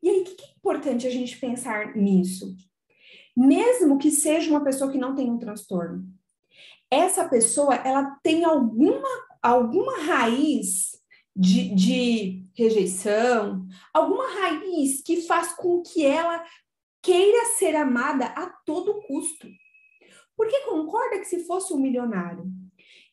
E 0.00 0.08
aí, 0.08 0.20
o 0.20 0.24
que 0.24 0.40
é 0.40 0.50
importante 0.56 1.04
a 1.04 1.10
gente 1.10 1.36
pensar 1.36 1.96
nisso? 1.96 2.54
Mesmo 3.36 3.98
que 3.98 4.12
seja 4.12 4.48
uma 4.48 4.62
pessoa 4.62 4.92
que 4.92 4.96
não 4.96 5.16
tem 5.16 5.28
um 5.28 5.38
transtorno, 5.38 6.06
essa 6.88 7.28
pessoa 7.28 7.74
ela 7.74 8.16
tem 8.22 8.44
alguma, 8.44 9.08
alguma 9.42 9.98
raiz 9.98 10.92
de, 11.34 11.74
de 11.74 12.46
rejeição, 12.54 13.66
alguma 13.92 14.28
raiz 14.28 15.02
que 15.02 15.22
faz 15.22 15.54
com 15.54 15.82
que 15.82 16.06
ela 16.06 16.44
queira 17.04 17.44
ser 17.56 17.76
amada 17.76 18.26
a 18.26 18.46
todo 18.46 19.02
custo. 19.02 19.46
Porque 20.36 20.64
concorda 20.64 21.20
que 21.20 21.26
se 21.26 21.44
fosse 21.44 21.72
um 21.72 21.78
milionário 21.78 22.50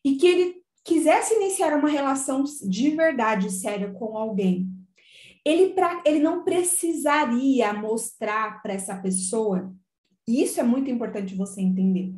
e 0.04 0.16
que 0.16 0.26
ele 0.26 0.62
quisesse 0.84 1.36
iniciar 1.36 1.78
uma 1.78 1.90
relação 1.90 2.44
de 2.44 2.90
verdade 2.90 3.52
séria 3.52 3.92
com 3.92 4.18
alguém, 4.18 4.68
ele, 5.46 5.74
pra, 5.74 6.02
ele 6.06 6.20
não 6.20 6.44
precisaria 6.44 7.74
mostrar 7.74 8.62
para 8.64 8.74
essa 8.74 8.96
pessoa, 8.96 9.74
e 10.28 10.42
isso 10.42 10.60
é 10.60 10.64
muito 10.64 10.90
importante 10.90 11.36
você 11.36 11.62
entender. 11.62 12.14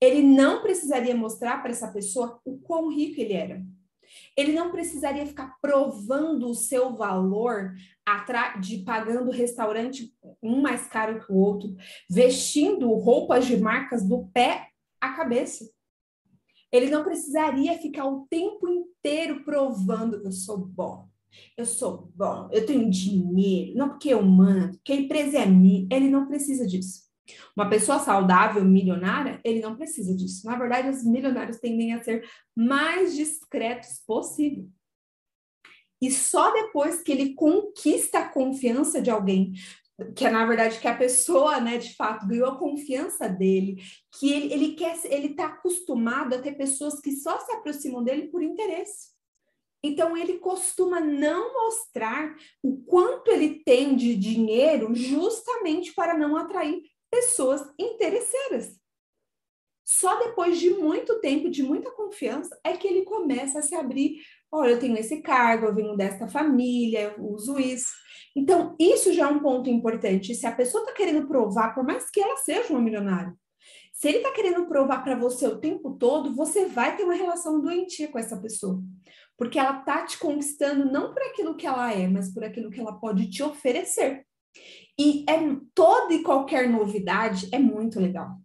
Ele 0.00 0.22
não 0.22 0.62
precisaria 0.62 1.14
mostrar 1.14 1.58
para 1.60 1.70
essa 1.70 1.88
pessoa 1.88 2.40
o 2.44 2.58
quão 2.58 2.88
rico 2.88 3.20
ele 3.20 3.34
era. 3.34 3.62
Ele 4.36 4.52
não 4.52 4.70
precisaria 4.70 5.26
ficar 5.26 5.56
provando 5.60 6.48
o 6.48 6.54
seu 6.54 6.94
valor 6.94 7.74
de 8.60 8.78
pagando 8.78 9.30
restaurante 9.30 10.12
um 10.42 10.60
mais 10.60 10.86
caro 10.86 11.24
que 11.24 11.32
o 11.32 11.36
outro, 11.36 11.74
vestindo 12.08 12.92
roupas 12.94 13.46
de 13.46 13.56
marcas 13.56 14.04
do 14.04 14.26
pé 14.32 14.68
à 15.00 15.12
cabeça. 15.12 15.70
Ele 16.72 16.90
não 16.90 17.04
precisaria 17.04 17.78
ficar 17.78 18.06
o 18.06 18.26
tempo 18.28 18.68
inteiro 18.68 19.44
provando 19.44 20.20
que 20.20 20.26
eu 20.26 20.32
sou 20.32 20.58
bom. 20.58 21.08
Eu 21.56 21.64
sou 21.64 22.10
bom, 22.14 22.48
eu 22.50 22.66
tenho 22.66 22.90
dinheiro, 22.90 23.76
não 23.76 23.90
porque 23.90 24.08
eu 24.08 24.22
mando, 24.22 24.76
porque 24.76 24.92
a 24.92 24.96
empresa 24.96 25.38
é 25.38 25.46
minha. 25.46 25.86
Ele 25.90 26.08
não 26.08 26.26
precisa 26.26 26.66
disso. 26.66 27.09
Uma 27.56 27.68
pessoa 27.68 27.98
saudável, 27.98 28.64
milionária, 28.64 29.40
ele 29.44 29.60
não 29.60 29.76
precisa 29.76 30.14
disso. 30.14 30.46
Na 30.46 30.56
verdade, 30.56 30.88
os 30.88 31.04
milionários 31.04 31.58
tendem 31.58 31.92
a 31.92 32.02
ser 32.02 32.28
mais 32.56 33.14
discretos 33.14 34.02
possível. 34.06 34.68
E 36.00 36.10
só 36.10 36.52
depois 36.52 37.02
que 37.02 37.12
ele 37.12 37.34
conquista 37.34 38.20
a 38.20 38.28
confiança 38.28 39.02
de 39.02 39.10
alguém, 39.10 39.52
que 40.16 40.24
é 40.24 40.30
na 40.30 40.46
verdade 40.46 40.78
que 40.78 40.88
a 40.88 40.96
pessoa, 40.96 41.60
né, 41.60 41.76
de 41.76 41.94
fato, 41.94 42.26
ganhou 42.26 42.48
a 42.48 42.58
confiança 42.58 43.28
dele, 43.28 43.82
que 44.18 44.32
ele, 44.32 44.52
ele 44.52 44.74
quer, 44.74 44.98
ele 45.04 45.28
está 45.28 45.46
acostumado 45.46 46.34
a 46.34 46.40
ter 46.40 46.52
pessoas 46.52 47.00
que 47.00 47.12
só 47.12 47.38
se 47.40 47.52
aproximam 47.52 48.02
dele 48.02 48.28
por 48.28 48.42
interesse. 48.42 49.10
Então 49.82 50.16
ele 50.16 50.38
costuma 50.38 51.00
não 51.00 51.52
mostrar 51.54 52.34
o 52.62 52.82
quanto 52.82 53.30
ele 53.30 53.62
tem 53.64 53.96
de 53.96 54.14
dinheiro 54.14 54.94
justamente 54.94 55.94
para 55.94 56.16
não 56.16 56.36
atrair 56.36 56.82
pessoas 57.10 57.62
interesseiras. 57.78 58.78
Só 59.84 60.18
depois 60.20 60.58
de 60.58 60.70
muito 60.70 61.20
tempo, 61.20 61.50
de 61.50 61.62
muita 61.62 61.90
confiança, 61.90 62.56
é 62.62 62.76
que 62.76 62.86
ele 62.86 63.02
começa 63.02 63.58
a 63.58 63.62
se 63.62 63.74
abrir. 63.74 64.20
Olha, 64.50 64.70
eu 64.70 64.78
tenho 64.78 64.96
esse 64.96 65.20
cargo, 65.20 65.66
eu 65.66 65.74
venho 65.74 65.96
desta 65.96 66.28
família, 66.28 67.12
eu 67.16 67.24
uso 67.24 67.58
isso. 67.58 67.90
Então, 68.36 68.76
isso 68.78 69.12
já 69.12 69.28
é 69.28 69.32
um 69.32 69.40
ponto 69.40 69.68
importante. 69.68 70.34
Se 70.34 70.46
a 70.46 70.52
pessoa 70.52 70.84
está 70.84 70.94
querendo 70.94 71.26
provar, 71.26 71.74
por 71.74 71.84
mais 71.84 72.08
que 72.08 72.20
ela 72.20 72.36
seja 72.36 72.72
uma 72.72 72.80
milionária, 72.80 73.34
se 73.92 74.08
ele 74.08 74.18
está 74.18 74.32
querendo 74.32 74.66
provar 74.66 75.02
para 75.02 75.16
você 75.16 75.46
o 75.46 75.58
tempo 75.58 75.96
todo, 75.98 76.34
você 76.34 76.66
vai 76.66 76.96
ter 76.96 77.02
uma 77.02 77.14
relação 77.14 77.60
doentia 77.60 78.08
com 78.08 78.18
essa 78.18 78.40
pessoa. 78.40 78.80
Porque 79.36 79.58
ela 79.58 79.80
está 79.80 80.06
te 80.06 80.18
conquistando 80.18 80.90
não 80.90 81.12
por 81.12 81.22
aquilo 81.24 81.56
que 81.56 81.66
ela 81.66 81.92
é, 81.92 82.06
mas 82.06 82.32
por 82.32 82.44
aquilo 82.44 82.70
que 82.70 82.80
ela 82.80 82.92
pode 82.92 83.28
te 83.28 83.42
oferecer. 83.42 84.24
E 84.98 85.24
é, 85.28 85.38
toda 85.74 86.12
e 86.12 86.22
qualquer 86.22 86.68
novidade 86.68 87.48
é 87.52 87.58
muito 87.58 87.98
legal, 87.98 88.36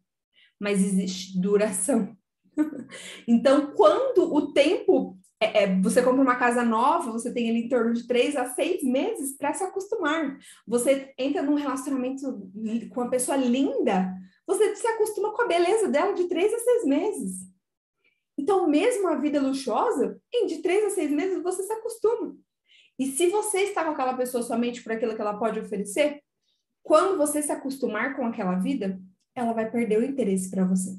mas 0.59 0.83
existe 0.83 1.39
duração. 1.39 2.15
então, 3.27 3.73
quando 3.75 4.33
o 4.33 4.53
tempo 4.53 5.17
é, 5.39 5.63
é, 5.63 5.81
você 5.81 6.01
compra 6.01 6.21
uma 6.21 6.37
casa 6.37 6.63
nova, 6.63 7.11
você 7.11 7.33
tem 7.33 7.49
ali 7.49 7.65
em 7.65 7.69
torno 7.69 7.93
de 7.93 8.07
três 8.07 8.35
a 8.35 8.49
seis 8.49 8.81
meses 8.83 9.37
para 9.37 9.53
se 9.53 9.63
acostumar. 9.63 10.37
Você 10.65 11.13
entra 11.17 11.43
num 11.43 11.55
relacionamento 11.55 12.49
com 12.89 13.01
uma 13.01 13.09
pessoa 13.09 13.37
linda, 13.37 14.13
você 14.47 14.75
se 14.75 14.87
acostuma 14.87 15.33
com 15.33 15.41
a 15.41 15.47
beleza 15.47 15.87
dela 15.87 16.13
de 16.13 16.27
três 16.27 16.53
a 16.53 16.59
seis 16.59 16.85
meses. 16.85 17.55
Então, 18.37 18.67
mesmo 18.67 19.07
a 19.07 19.15
vida 19.15 19.41
luxuosa, 19.41 20.19
em 20.33 20.45
de 20.45 20.61
três 20.61 20.85
a 20.85 20.89
seis 20.89 21.11
meses 21.11 21.41
você 21.41 21.63
se 21.63 21.73
acostuma. 21.73 22.35
E 22.97 23.07
se 23.07 23.27
você 23.29 23.59
está 23.59 23.83
com 23.83 23.91
aquela 23.91 24.15
pessoa 24.15 24.43
somente 24.43 24.81
por 24.81 24.93
aquilo 24.93 25.15
que 25.15 25.21
ela 25.21 25.37
pode 25.37 25.59
oferecer, 25.59 26.21
quando 26.83 27.17
você 27.17 27.41
se 27.41 27.51
acostumar 27.51 28.15
com 28.15 28.25
aquela 28.25 28.55
vida, 28.55 28.99
ela 29.35 29.53
vai 29.53 29.69
perder 29.69 29.99
o 29.99 30.05
interesse 30.05 30.49
para 30.49 30.65
você. 30.65 30.95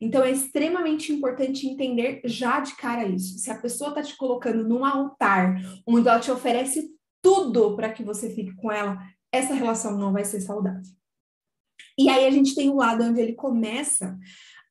Então 0.00 0.22
é 0.22 0.30
extremamente 0.30 1.12
importante 1.12 1.66
entender 1.66 2.20
já 2.24 2.60
de 2.60 2.76
cara 2.76 3.06
isso. 3.06 3.38
Se 3.38 3.50
a 3.50 3.58
pessoa 3.58 3.90
está 3.90 4.02
te 4.02 4.16
colocando 4.16 4.68
num 4.68 4.84
altar 4.84 5.56
onde 5.86 6.08
ela 6.08 6.20
te 6.20 6.30
oferece 6.30 6.90
tudo 7.22 7.74
para 7.74 7.90
que 7.90 8.04
você 8.04 8.28
fique 8.28 8.54
com 8.54 8.70
ela, 8.70 8.98
essa 9.32 9.54
relação 9.54 9.96
não 9.96 10.12
vai 10.12 10.24
ser 10.24 10.40
saudável. 10.40 10.82
E 11.98 12.08
aí 12.08 12.26
a 12.26 12.30
gente 12.30 12.54
tem 12.54 12.68
o 12.68 12.76
lado 12.76 13.02
onde 13.02 13.20
ele 13.20 13.32
começa 13.32 14.18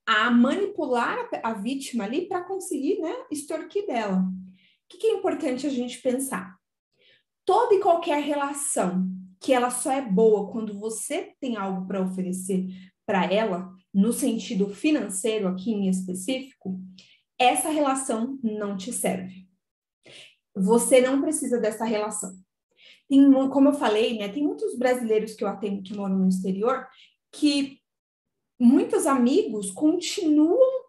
a 0.06 0.30
manipular 0.30 1.18
a 1.42 1.54
vítima 1.54 2.04
ali 2.04 2.28
para 2.28 2.44
conseguir, 2.44 3.00
né, 3.00 3.14
extorquir 3.32 3.88
dela. 3.88 4.24
O 4.94 4.98
que, 4.98 5.08
é 5.08 5.14
importante 5.14 5.66
a 5.66 5.70
gente 5.70 6.02
pensar? 6.02 6.56
Toda 7.46 7.74
e 7.74 7.80
qualquer 7.80 8.22
relação 8.22 9.08
que 9.40 9.52
ela 9.52 9.70
só 9.70 9.92
é 9.92 10.02
boa 10.02 10.52
quando 10.52 10.80
você 10.80 11.34
tem 11.40 11.58
algo 11.58 11.88
para 11.88 12.02
oferecer 12.02 12.68
para 13.06 13.26
ela, 13.26 13.74
no 13.94 14.14
sentido 14.14 14.70
financeiro 14.70 15.48
aqui 15.48 15.72
em 15.72 15.90
específico, 15.90 16.80
essa 17.38 17.70
relação 17.70 18.40
não 18.42 18.78
te 18.78 18.94
serve. 18.94 19.48
Você 20.56 21.02
não 21.02 21.22
precisa 21.22 21.60
dessa 21.60 21.84
relação. 21.84 22.32
Tem, 23.10 23.32
como 23.50 23.70
eu 23.70 23.74
falei, 23.74 24.18
né, 24.18 24.30
tem 24.30 24.44
muitos 24.44 24.78
brasileiros 24.78 25.34
que 25.34 25.44
eu 25.44 25.48
atendo 25.48 25.82
que 25.82 25.96
moram 25.96 26.18
no 26.18 26.30
exterior 26.30 26.88
que 27.32 27.80
muitos 28.60 29.08
amigos 29.08 29.72
continuam 29.72 30.83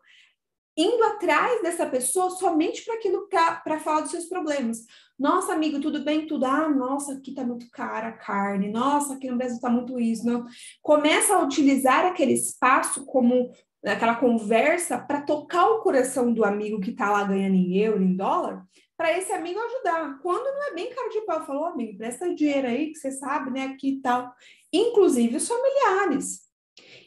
indo 0.76 1.02
atrás 1.04 1.62
dessa 1.62 1.86
pessoa 1.86 2.30
somente 2.30 2.84
para 2.84 2.94
aquilo 2.94 3.28
para 3.28 3.80
falar 3.80 4.00
dos 4.00 4.10
seus 4.10 4.26
problemas. 4.26 4.78
Nossa, 5.18 5.52
amigo, 5.52 5.80
tudo 5.80 6.02
bem? 6.04 6.26
Tudo. 6.26 6.44
Ah, 6.44 6.68
nossa, 6.68 7.14
aqui 7.14 7.32
tá 7.32 7.44
muito 7.44 7.70
cara 7.70 8.08
a 8.08 8.12
carne. 8.12 8.70
Nossa, 8.70 9.14
aqui 9.14 9.30
no 9.30 9.36
Brasil 9.36 9.60
tá 9.60 9.70
muito 9.70 9.98
isso. 10.00 10.26
Não. 10.26 10.44
Começa 10.82 11.36
a 11.36 11.42
utilizar 11.42 12.04
aquele 12.04 12.32
espaço 12.32 13.04
como 13.06 13.50
aquela 13.84 14.16
conversa 14.16 14.98
para 14.98 15.20
tocar 15.20 15.68
o 15.68 15.80
coração 15.80 16.32
do 16.32 16.44
amigo 16.44 16.80
que 16.80 16.92
tá 16.92 17.10
lá 17.10 17.22
ganhando 17.24 17.54
em 17.54 17.76
euro, 17.78 18.02
em 18.02 18.16
dólar, 18.16 18.64
para 18.96 19.16
esse 19.16 19.32
amigo 19.32 19.60
ajudar. 19.60 20.18
Quando 20.22 20.44
não 20.44 20.68
é 20.68 20.74
bem 20.74 20.90
caro 20.90 21.10
de 21.10 21.20
pau, 21.22 21.44
falou, 21.44 21.66
amigo, 21.66 21.98
presta 21.98 22.34
dinheiro 22.34 22.66
aí 22.66 22.92
que 22.92 22.98
você 22.98 23.12
sabe, 23.12 23.50
né, 23.50 23.64
aqui 23.66 23.90
e 23.90 24.00
tal. 24.00 24.32
Inclusive 24.72 25.36
os 25.36 25.46
familiares. 25.46 26.44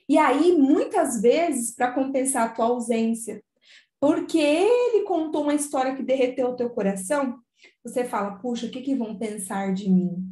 E 0.08 0.18
aí, 0.18 0.54
muitas 0.54 1.22
vezes, 1.22 1.76
para 1.76 1.92
compensar 1.92 2.46
a 2.46 2.50
tua 2.50 2.66
ausência, 2.66 3.44
porque 4.00 4.40
ele 4.40 5.04
contou 5.04 5.44
uma 5.44 5.56
história 5.56 5.96
que 5.96 6.04
derreteu 6.04 6.50
o 6.50 6.56
teu 6.56 6.70
coração, 6.70 7.40
você 7.84 8.04
fala, 8.04 8.38
puxa, 8.38 8.68
o 8.68 8.70
que, 8.70 8.82
que 8.82 8.96
vão 8.96 9.18
pensar 9.18 9.74
de 9.74 9.90
mim? 9.90 10.24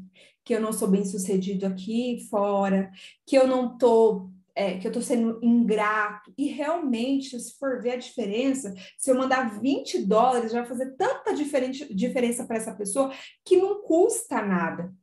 Que 0.44 0.54
eu 0.54 0.62
não 0.62 0.72
sou 0.72 0.88
bem 0.88 1.04
sucedido 1.04 1.66
aqui 1.66 2.28
fora, 2.30 2.92
que 3.26 3.36
eu 3.36 3.48
não 3.48 3.78
tô, 3.78 4.30
é, 4.54 4.78
que 4.78 4.88
eu 4.88 4.92
tô 4.92 5.02
sendo 5.02 5.40
ingrato. 5.42 6.32
E 6.38 6.48
realmente, 6.48 7.40
se 7.40 7.58
for 7.58 7.82
ver 7.82 7.92
a 7.92 7.98
diferença, 7.98 8.76
se 8.98 9.10
eu 9.10 9.16
mandar 9.16 9.60
20 9.60 10.06
dólares, 10.06 10.52
vai 10.52 10.66
fazer 10.66 10.96
tanta 10.96 11.34
diferença 11.34 12.46
para 12.46 12.58
essa 12.58 12.76
pessoa 12.76 13.12
que 13.44 13.58
não 13.58 13.82
custa 13.82 14.42
nada. 14.42 14.94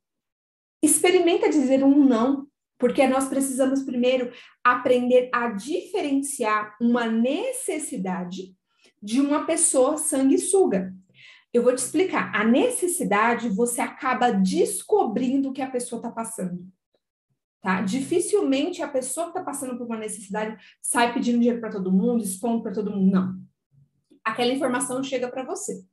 Experimenta 0.80 1.48
dizer 1.48 1.82
um 1.82 2.04
não 2.04 2.46
porque 2.82 3.06
nós 3.06 3.28
precisamos 3.28 3.84
primeiro 3.84 4.32
aprender 4.64 5.30
a 5.32 5.50
diferenciar 5.50 6.76
uma 6.80 7.06
necessidade 7.06 8.56
de 9.00 9.20
uma 9.20 9.46
pessoa 9.46 9.96
sanguessuga. 9.96 10.92
Eu 11.52 11.62
vou 11.62 11.72
te 11.72 11.78
explicar. 11.78 12.34
A 12.34 12.42
necessidade 12.42 13.48
você 13.50 13.80
acaba 13.80 14.32
descobrindo 14.32 15.50
o 15.50 15.52
que 15.52 15.62
a 15.62 15.70
pessoa 15.70 16.00
está 16.00 16.10
passando. 16.10 16.66
Tá? 17.60 17.82
Dificilmente 17.82 18.82
a 18.82 18.88
pessoa 18.88 19.26
que 19.26 19.38
está 19.38 19.44
passando 19.44 19.78
por 19.78 19.86
uma 19.86 19.96
necessidade 19.96 20.60
sai 20.80 21.14
pedindo 21.14 21.38
dinheiro 21.38 21.60
para 21.60 21.70
todo 21.70 21.92
mundo, 21.92 22.24
expondo 22.24 22.64
para 22.64 22.72
todo 22.72 22.90
mundo. 22.90 23.12
Não. 23.12 23.40
Aquela 24.24 24.52
informação 24.52 25.04
chega 25.04 25.28
para 25.28 25.44
você. 25.44 25.84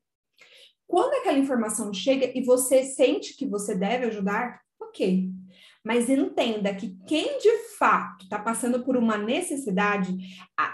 Quando 0.87 1.13
aquela 1.13 1.37
informação 1.37 1.93
chega 1.93 2.35
e 2.35 2.43
você 2.43 2.83
sente 2.83 3.37
que 3.37 3.45
você 3.45 3.75
deve 3.75 4.07
ajudar, 4.07 4.59
ok. 4.79 5.37
Mas 5.83 6.09
entenda 6.09 6.73
que 6.73 6.97
quem 7.07 7.39
de 7.39 7.75
fato 7.77 8.23
está 8.23 8.37
passando 8.37 8.83
por 8.83 8.97
uma 8.97 9.17
necessidade, 9.17 10.15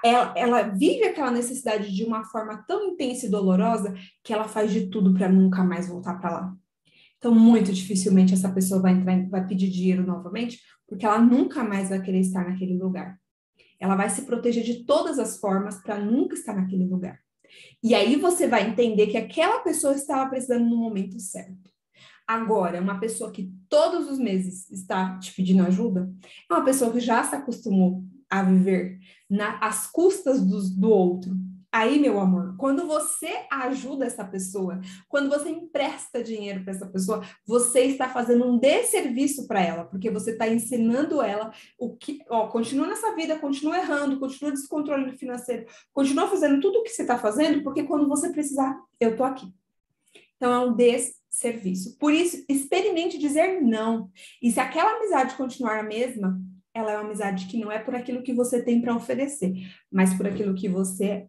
ela, 0.03 0.33
ela, 0.35 0.61
vive 0.63 1.03
aquela 1.03 1.29
necessidade 1.29 1.95
de 1.95 2.03
uma 2.03 2.23
forma 2.25 2.63
tão 2.67 2.83
intensa 2.87 3.25
e 3.25 3.29
dolorosa 3.29 3.93
que 4.23 4.33
ela 4.33 4.47
faz 4.47 4.71
de 4.71 4.87
tudo 4.87 5.13
para 5.13 5.29
nunca 5.29 5.63
mais 5.63 5.87
voltar 5.87 6.19
para 6.19 6.31
lá. 6.31 6.55
Então, 7.17 7.33
muito 7.33 7.71
dificilmente 7.71 8.33
essa 8.33 8.51
pessoa 8.51 8.81
vai 8.81 8.93
entrar, 8.93 9.29
vai 9.29 9.47
pedir 9.47 9.69
dinheiro 9.69 10.05
novamente, 10.05 10.59
porque 10.87 11.05
ela 11.05 11.19
nunca 11.19 11.63
mais 11.63 11.89
vai 11.89 12.01
querer 12.01 12.19
estar 12.19 12.47
naquele 12.47 12.77
lugar. 12.77 13.19
Ela 13.79 13.95
vai 13.95 14.09
se 14.09 14.23
proteger 14.23 14.63
de 14.63 14.85
todas 14.85 15.19
as 15.19 15.37
formas 15.39 15.81
para 15.81 15.99
nunca 15.99 16.33
estar 16.33 16.55
naquele 16.55 16.85
lugar. 16.85 17.19
E 17.83 17.93
aí 17.93 18.15
você 18.15 18.47
vai 18.47 18.67
entender 18.67 19.07
que 19.07 19.17
aquela 19.17 19.59
pessoa 19.59 19.93
estava 19.93 20.29
precisando 20.29 20.65
no 20.65 20.77
momento 20.77 21.19
certo. 21.19 21.74
Agora, 22.27 22.81
uma 22.81 22.99
pessoa 22.99 23.31
que 23.31 23.51
todos 23.69 24.09
os 24.09 24.17
meses 24.17 24.69
está 24.71 25.19
te 25.19 25.33
pedindo 25.33 25.63
ajuda, 25.63 26.11
é 26.49 26.53
uma 26.53 26.65
pessoa 26.65 26.91
que 26.91 26.99
já 26.99 27.23
se 27.23 27.35
acostumou 27.35 28.03
a 28.29 28.41
viver 28.41 28.99
na, 29.29 29.59
às 29.59 29.87
custas 29.87 30.41
do, 30.41 30.59
do 30.79 30.89
outro. 30.89 31.35
Aí, 31.71 31.99
meu 31.99 32.21
amor, 32.21 32.55
quando 32.57 32.87
você 32.87 33.45
ajuda 33.51 34.05
essa 34.05 34.23
pessoa, 34.23 34.79
quando 35.09 35.27
você 35.27 35.49
empresta 35.49 36.23
dinheiro 36.23 36.63
para 36.63 36.71
essa 36.71 36.87
pessoa, 36.87 37.21
você 37.45 37.81
está 37.81 38.07
fazendo 38.07 38.45
um 38.45 38.57
desserviço 38.57 39.45
para 39.45 39.61
ela, 39.61 39.83
porque 39.83 40.09
você 40.09 40.31
está 40.31 40.47
ensinando 40.47 41.21
ela 41.21 41.51
o 41.77 41.93
que, 41.97 42.19
ó, 42.29 42.47
continua 42.47 42.87
nessa 42.87 43.13
vida, 43.13 43.37
continua 43.37 43.77
errando, 43.77 44.21
continua 44.21 44.53
descontrole 44.53 45.17
financeiro, 45.17 45.65
continua 45.91 46.29
fazendo 46.29 46.61
tudo 46.61 46.79
o 46.79 46.83
que 46.83 46.91
você 46.91 47.01
está 47.01 47.17
fazendo, 47.17 47.61
porque 47.61 47.83
quando 47.83 48.07
você 48.07 48.31
precisar, 48.31 48.79
eu 48.97 49.17
tô 49.17 49.25
aqui. 49.25 49.53
Então, 50.37 50.53
é 50.53 50.65
um 50.65 50.73
des 50.73 51.13
serviço. 51.35 51.97
Por 51.97 52.13
isso, 52.13 52.43
experimente 52.49 53.17
dizer 53.17 53.61
não. 53.61 54.09
E 54.41 54.51
se 54.51 54.59
aquela 54.59 54.97
amizade 54.97 55.35
continuar 55.35 55.79
a 55.79 55.83
mesma, 55.83 56.39
ela 56.73 56.91
é 56.91 56.97
uma 56.97 57.05
amizade 57.05 57.47
que 57.47 57.57
não 57.57 57.71
é 57.71 57.79
por 57.79 57.95
aquilo 57.95 58.23
que 58.23 58.33
você 58.33 58.61
tem 58.61 58.81
para 58.81 58.95
oferecer, 58.95 59.53
mas 59.91 60.13
por 60.13 60.27
aquilo 60.27 60.55
que 60.55 60.67
você 60.67 61.05
é. 61.05 61.27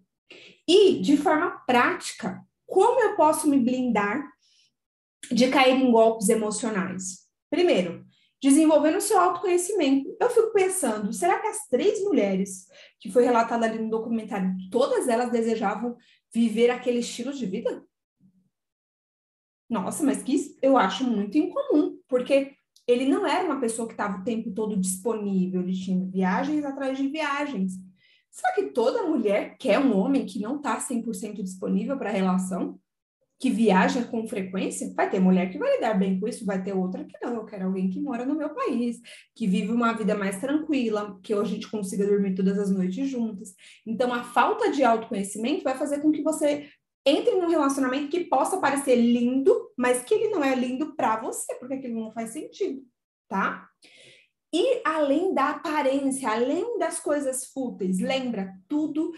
E, 0.69 1.01
de 1.01 1.17
forma 1.17 1.51
prática, 1.67 2.41
como 2.67 3.01
eu 3.01 3.15
posso 3.15 3.49
me 3.49 3.59
blindar 3.59 4.29
de 5.31 5.49
cair 5.49 5.81
em 5.81 5.91
golpes 5.93 6.29
emocionais? 6.29 7.27
Primeiro, 7.49 8.05
desenvolvendo 8.43 8.97
o 8.97 9.01
seu 9.01 9.19
autoconhecimento. 9.19 10.17
Eu 10.21 10.31
fico 10.31 10.53
pensando, 10.53 11.13
será 11.13 11.39
que 11.39 11.47
as 11.47 11.67
três 11.69 12.03
mulheres 12.03 12.67
que 13.01 13.11
foi 13.11 13.25
relatada 13.25 13.67
ali 13.67 13.79
no 13.79 13.91
documentário, 13.91 14.55
todas 14.71 15.09
elas 15.09 15.31
desejavam 15.31 15.97
viver 16.35 16.71
aquele 16.71 16.99
estilo 16.99 17.33
de 17.33 17.47
vida? 17.47 17.85
Nossa, 19.69 20.05
mas 20.05 20.23
que 20.23 20.57
eu 20.63 20.77
acho 20.77 21.05
muito 21.05 21.37
incomum, 21.37 21.99
porque 22.09 22.53
ele 22.87 23.07
não 23.07 23.27
era 23.27 23.45
uma 23.45 23.61
pessoa 23.61 23.89
que 23.89 23.95
estava 23.95 24.21
o 24.21 24.25
tempo 24.25 24.53
todo 24.53 24.77
disponível, 24.77 25.61
ele 25.61 25.73
tinha 25.73 26.05
viagens 26.07 26.65
atrás 26.65 26.97
de 26.97 27.09
viagens. 27.09 27.75
Será 28.31 28.55
que 28.55 28.65
toda 28.67 29.07
mulher 29.07 29.57
quer 29.59 29.79
um 29.79 29.97
homem 29.97 30.25
que 30.25 30.39
não 30.39 30.57
está 30.57 30.79
100% 30.79 31.43
disponível 31.43 31.97
para 31.97 32.11
a 32.11 32.13
relação? 32.13 32.79
Que 33.39 33.51
viaja 33.51 34.05
com 34.05 34.27
frequência? 34.29 34.93
Vai 34.95 35.11
ter 35.11 35.21
mulher 35.21 35.51
que 35.51 35.59
vai 35.59 35.75
lidar 35.75 35.95
bem 35.95 36.21
com 36.21 36.29
isso, 36.29 36.45
vai 36.45 36.63
ter 36.63 36.75
outra 36.75 37.05
que 37.05 37.17
não. 37.21 37.35
Eu 37.35 37.45
quero 37.45 37.67
alguém 37.67 37.91
que 37.91 38.01
mora 38.01 38.25
no 38.25 38.37
meu 38.37 38.51
país, 38.51 39.01
que 39.35 39.47
vive 39.47 39.73
uma 39.73 39.93
vida 39.95 40.15
mais 40.15 40.39
tranquila, 40.39 41.19
que 41.23 41.35
hoje 41.35 41.53
a 41.53 41.55
gente 41.55 41.71
consiga 41.71 42.07
dormir 42.07 42.35
todas 42.35 42.59
as 42.59 42.71
noites 42.71 43.09
juntas. 43.09 43.55
Então, 43.87 44.13
a 44.13 44.23
falta 44.23 44.71
de 44.71 44.85
autoconhecimento 44.85 45.65
vai 45.65 45.77
fazer 45.77 46.01
com 46.01 46.13
que 46.13 46.23
você 46.23 46.69
entre 47.07 47.37
num 47.37 47.49
relacionamento 47.49 48.09
que 48.09 48.25
possa 48.25 48.59
parecer 48.59 48.97
lindo, 48.97 49.71
mas 49.77 50.03
que 50.03 50.13
ele 50.13 50.29
não 50.29 50.43
é 50.43 50.55
lindo 50.57 50.97
para 50.97 51.21
você, 51.21 51.55
porque 51.55 51.75
aquilo 51.75 52.01
não 52.01 52.11
faz 52.11 52.31
sentido, 52.31 52.85
tá? 53.29 53.69
E 54.53 54.83
além 54.85 55.33
da 55.33 55.51
aparência, 55.51 56.29
além 56.29 56.79
das 56.79 56.99
coisas 56.99 57.47
fúteis, 57.47 58.01
lembra, 58.01 58.53
tudo 58.69 59.13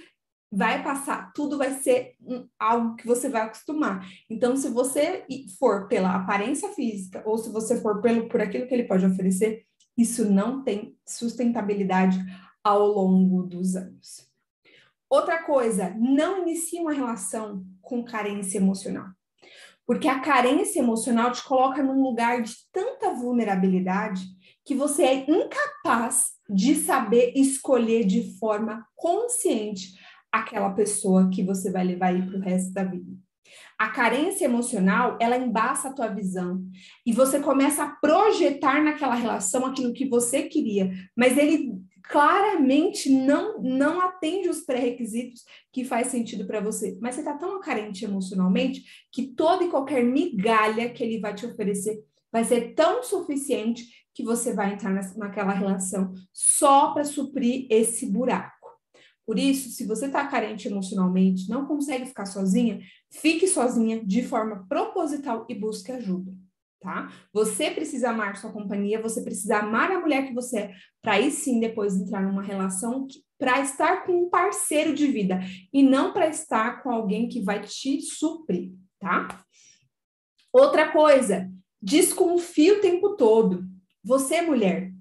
vai 0.51 0.83
passar, 0.83 1.33
tudo 1.33 1.59
vai 1.59 1.75
ser 1.75 2.17
algo 2.59 2.97
que 2.97 3.07
você 3.07 3.29
vai 3.29 3.43
acostumar. 3.43 4.07
Então, 4.29 4.57
se 4.57 4.69
você 4.69 5.25
for 5.59 5.89
pela 5.89 6.15
aparência 6.15 6.71
física 6.71 7.23
ou 7.25 7.39
se 7.39 7.51
você 7.51 7.81
for 7.81 8.01
pelo 8.01 8.29
por 8.29 8.41
aquilo 8.41 8.67
que 8.67 8.75
ele 8.75 8.85
pode 8.85 9.07
oferecer, 9.07 9.65
isso 9.97 10.31
não 10.31 10.63
tem 10.63 10.97
sustentabilidade 11.07 12.19
ao 12.63 12.87
longo 12.87 13.43
dos 13.43 13.77
anos. 13.77 14.29
Outra 15.11 15.43
coisa, 15.43 15.95
não 15.99 16.43
inicie 16.43 16.81
uma 16.81 16.93
relação 16.93 17.65
com 17.89 18.05
carência 18.05 18.59
emocional. 18.59 19.07
Porque 19.87 20.07
a 20.07 20.21
carência 20.21 20.81
emocional 20.81 21.33
te 21.33 21.43
coloca 21.43 21.83
num 21.83 22.03
lugar 22.03 22.43
de 22.43 22.53
tanta 22.71 23.15
vulnerabilidade 23.15 24.23
que 24.63 24.75
você 24.75 25.03
é 25.03 25.31
incapaz 25.31 26.33
de 26.49 26.75
saber 26.75 27.33
escolher 27.35 28.05
de 28.05 28.39
forma 28.39 28.87
consciente 28.95 29.95
aquela 30.31 30.71
pessoa 30.71 31.31
que 31.31 31.43
você 31.43 31.73
vai 31.73 31.85
levar 31.85 32.09
aí 32.09 32.21
para 32.21 32.37
o 32.37 32.43
resto 32.43 32.75
da 32.75 32.85
vida. 32.85 33.17
A 33.79 33.89
carência 33.89 34.45
emocional, 34.45 35.17
ela 35.19 35.39
embaça 35.39 35.89
a 35.89 35.93
tua 35.93 36.09
visão 36.09 36.63
e 37.07 37.13
você 37.13 37.41
começa 37.41 37.85
a 37.85 37.89
projetar 37.89 38.83
naquela 38.83 39.15
relação 39.15 39.65
aquilo 39.65 39.95
que 39.95 40.07
você 40.07 40.43
queria, 40.43 40.93
mas 41.17 41.39
ele 41.39 41.81
claramente 42.09 43.11
não 43.11 43.61
não 43.61 44.01
atende 44.01 44.49
os 44.49 44.63
pré-requisitos 44.63 45.45
que 45.71 45.85
faz 45.85 46.09
sentido 46.09 46.47
para 46.47 46.61
você, 46.61 46.99
mas 47.01 47.15
você 47.15 47.21
está 47.21 47.37
tão 47.37 47.61
carente 47.61 48.05
emocionalmente 48.05 48.83
que 49.13 49.35
toda 49.35 49.65
e 49.65 49.69
qualquer 49.69 50.03
migalha 50.03 50.89
que 50.91 51.05
ele 51.05 51.21
vai 51.21 51.35
te 51.35 51.45
oferecer 51.45 52.03
vai 52.33 52.45
ser 52.45 52.75
tão 52.75 53.03
suficiente 53.03 53.87
que 54.15 54.25
você 54.25 54.55
vai 54.55 54.73
entrar 54.73 54.93
naquela 55.17 55.53
relação 55.53 56.13
só 56.33 56.93
para 56.93 57.05
suprir 57.05 57.67
esse 57.71 58.07
buraco. 58.07 58.69
Por 59.25 59.39
isso, 59.39 59.71
se 59.71 59.87
você 59.87 60.07
está 60.07 60.27
carente 60.27 60.67
emocionalmente, 60.67 61.49
não 61.49 61.67
consegue 61.67 62.07
ficar 62.07 62.27
sozinha, 62.27 62.81
fique 63.11 63.47
sozinha 63.47 64.03
de 64.05 64.23
forma 64.23 64.67
proposital 64.67 65.47
e 65.49 65.55
busque 65.55 65.93
ajuda 65.93 66.33
tá? 66.81 67.13
Você 67.33 67.71
precisa 67.71 68.11
amar 68.11 68.37
sua 68.37 68.53
companhia, 68.53 69.01
você 69.01 69.23
precisa 69.23 69.59
amar 69.59 69.91
a 69.91 70.01
mulher 70.01 70.27
que 70.27 70.35
você 70.35 70.59
é, 70.59 70.75
para 71.03 71.15
aí 71.15 71.31
sim 71.31 71.61
depois 71.61 71.97
entrar 71.97 72.23
numa 72.23 72.43
relação 72.43 73.07
para 73.39 73.61
estar 73.61 74.05
com 74.05 74.25
um 74.25 74.31
parceiro 74.31 74.95
de 74.95 75.07
vida 75.07 75.41
e 75.73 75.83
não 75.83 76.13
para 76.13 76.29
estar 76.29 76.83
com 76.83 76.91
alguém 76.91 77.29
que 77.29 77.41
vai 77.41 77.61
te 77.61 78.01
suprir, 78.01 78.73
tá? 78.99 79.29
Outra 80.53 80.91
coisa, 80.91 81.51
desconfie 81.81 82.73
o 82.73 82.81
tempo 82.81 83.17
todo. 83.17 83.65
Você, 84.03 84.43
mulher, 84.43 84.93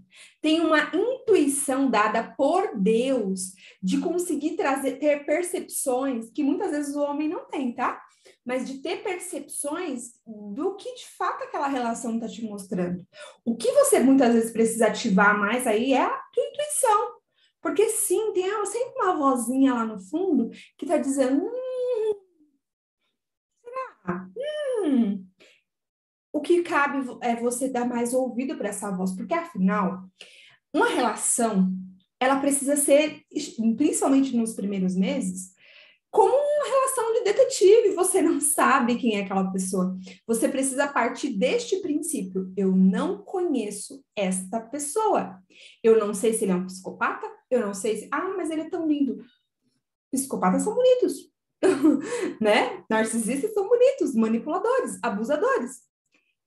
tem 0.41 0.61
uma 0.61 0.91
intuição 0.93 1.89
dada 1.89 2.23
por 2.37 2.77
Deus 2.77 3.53
de 3.81 3.99
conseguir 3.99 4.55
trazer 4.55 4.97
ter 4.97 5.25
percepções 5.25 6.29
que 6.29 6.43
muitas 6.43 6.71
vezes 6.71 6.95
o 6.95 7.01
homem 7.01 7.27
não 7.27 7.47
tem, 7.47 7.73
tá? 7.73 8.01
Mas 8.47 8.65
de 8.65 8.77
ter 8.77 9.03
percepções 9.03 10.13
do 10.25 10.77
que 10.77 10.95
de 10.95 11.05
fato 11.17 11.43
aquela 11.43 11.67
relação 11.67 12.15
está 12.15 12.29
te 12.29 12.45
mostrando. 12.45 13.05
O 13.43 13.57
que 13.57 13.69
você 13.73 13.99
muitas 13.99 14.33
vezes 14.33 14.51
precisa 14.53 14.87
ativar 14.87 15.37
mais 15.37 15.67
aí 15.67 15.91
é 15.91 16.01
a 16.01 16.17
tua 16.33 16.43
intuição. 16.45 17.17
Porque 17.61 17.89
sim, 17.89 18.31
tem 18.31 18.45
sempre 18.65 19.01
uma 19.01 19.17
vozinha 19.17 19.73
lá 19.73 19.85
no 19.85 19.99
fundo 19.99 20.49
que 20.77 20.85
está 20.85 20.97
dizendo: 20.97 21.43
hum? 21.43 22.13
Hum. 24.85 25.27
O 26.31 26.39
que 26.39 26.63
cabe 26.63 27.05
é 27.21 27.35
você 27.35 27.67
dar 27.67 27.83
mais 27.83 28.13
ouvido 28.13 28.55
para 28.57 28.69
essa 28.69 28.89
voz, 28.91 29.13
porque 29.13 29.33
afinal, 29.33 30.05
uma 30.73 30.87
relação 30.87 31.69
ela 32.17 32.39
precisa 32.39 32.77
ser, 32.77 33.23
principalmente 33.75 34.35
nos 34.37 34.53
primeiros 34.53 34.95
meses, 34.95 35.53
como 36.09 36.46
relação 36.67 37.13
de 37.13 37.23
detetive, 37.23 37.95
você 37.95 38.21
não 38.21 38.39
sabe 38.39 38.97
quem 38.97 39.17
é 39.17 39.21
aquela 39.21 39.51
pessoa. 39.51 39.97
Você 40.25 40.47
precisa 40.47 40.87
partir 40.87 41.29
deste 41.29 41.77
princípio. 41.77 42.51
Eu 42.55 42.71
não 42.71 43.19
conheço 43.19 44.03
esta 44.15 44.59
pessoa. 44.59 45.41
Eu 45.83 45.99
não 45.99 46.13
sei 46.13 46.33
se 46.33 46.45
ele 46.45 46.51
é 46.51 46.55
um 46.55 46.65
psicopata, 46.65 47.25
eu 47.49 47.61
não 47.61 47.73
sei 47.73 47.97
se. 47.97 48.09
Ah, 48.11 48.33
mas 48.35 48.49
ele 48.49 48.61
é 48.61 48.69
tão 48.69 48.87
lindo. 48.87 49.23
Psicopatas 50.11 50.63
são 50.63 50.73
bonitos, 50.73 51.29
né? 52.41 52.83
Narcisistas 52.89 53.53
são 53.53 53.67
bonitos, 53.67 54.15
manipuladores, 54.15 54.99
abusadores. 55.03 55.87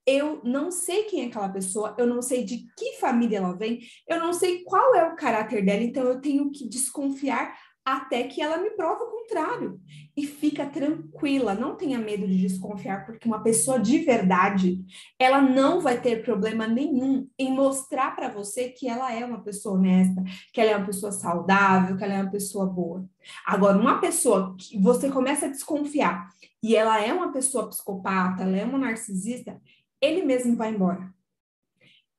Eu 0.06 0.40
não 0.42 0.70
sei 0.70 1.04
quem 1.04 1.22
é 1.22 1.26
aquela 1.26 1.48
pessoa, 1.48 1.94
eu 1.98 2.06
não 2.06 2.22
sei 2.22 2.42
de 2.42 2.66
que 2.76 2.96
família 2.98 3.36
ela 3.36 3.52
vem, 3.52 3.80
eu 4.08 4.18
não 4.18 4.32
sei 4.32 4.64
qual 4.64 4.94
é 4.94 5.04
o 5.04 5.14
caráter 5.14 5.64
dela, 5.64 5.82
então 5.82 6.04
eu 6.04 6.20
tenho 6.20 6.50
que 6.50 6.66
desconfiar 6.66 7.54
até 7.96 8.24
que 8.24 8.40
ela 8.40 8.58
me 8.58 8.70
prova 8.70 9.04
o 9.04 9.10
contrário. 9.10 9.80
E 10.16 10.26
fica 10.26 10.66
tranquila, 10.66 11.54
não 11.54 11.76
tenha 11.76 11.98
medo 11.98 12.26
de 12.26 12.36
desconfiar, 12.36 13.06
porque 13.06 13.26
uma 13.26 13.42
pessoa 13.42 13.78
de 13.78 13.98
verdade, 13.98 14.84
ela 15.18 15.40
não 15.40 15.80
vai 15.80 16.00
ter 16.00 16.22
problema 16.22 16.66
nenhum 16.66 17.28
em 17.38 17.52
mostrar 17.52 18.14
para 18.14 18.28
você 18.28 18.68
que 18.68 18.88
ela 18.88 19.12
é 19.12 19.24
uma 19.24 19.40
pessoa 19.40 19.76
honesta, 19.76 20.22
que 20.52 20.60
ela 20.60 20.70
é 20.72 20.76
uma 20.76 20.86
pessoa 20.86 21.12
saudável, 21.12 21.96
que 21.96 22.04
ela 22.04 22.14
é 22.14 22.22
uma 22.22 22.30
pessoa 22.30 22.66
boa. 22.66 23.08
Agora, 23.46 23.78
uma 23.78 24.00
pessoa 24.00 24.54
que 24.58 24.78
você 24.80 25.10
começa 25.10 25.46
a 25.46 25.50
desconfiar 25.50 26.28
e 26.62 26.76
ela 26.76 27.00
é 27.00 27.12
uma 27.12 27.32
pessoa 27.32 27.68
psicopata, 27.68 28.42
ela 28.42 28.56
é 28.56 28.64
uma 28.64 28.78
narcisista, 28.78 29.60
ele 30.00 30.22
mesmo 30.22 30.56
vai 30.56 30.70
embora 30.70 31.12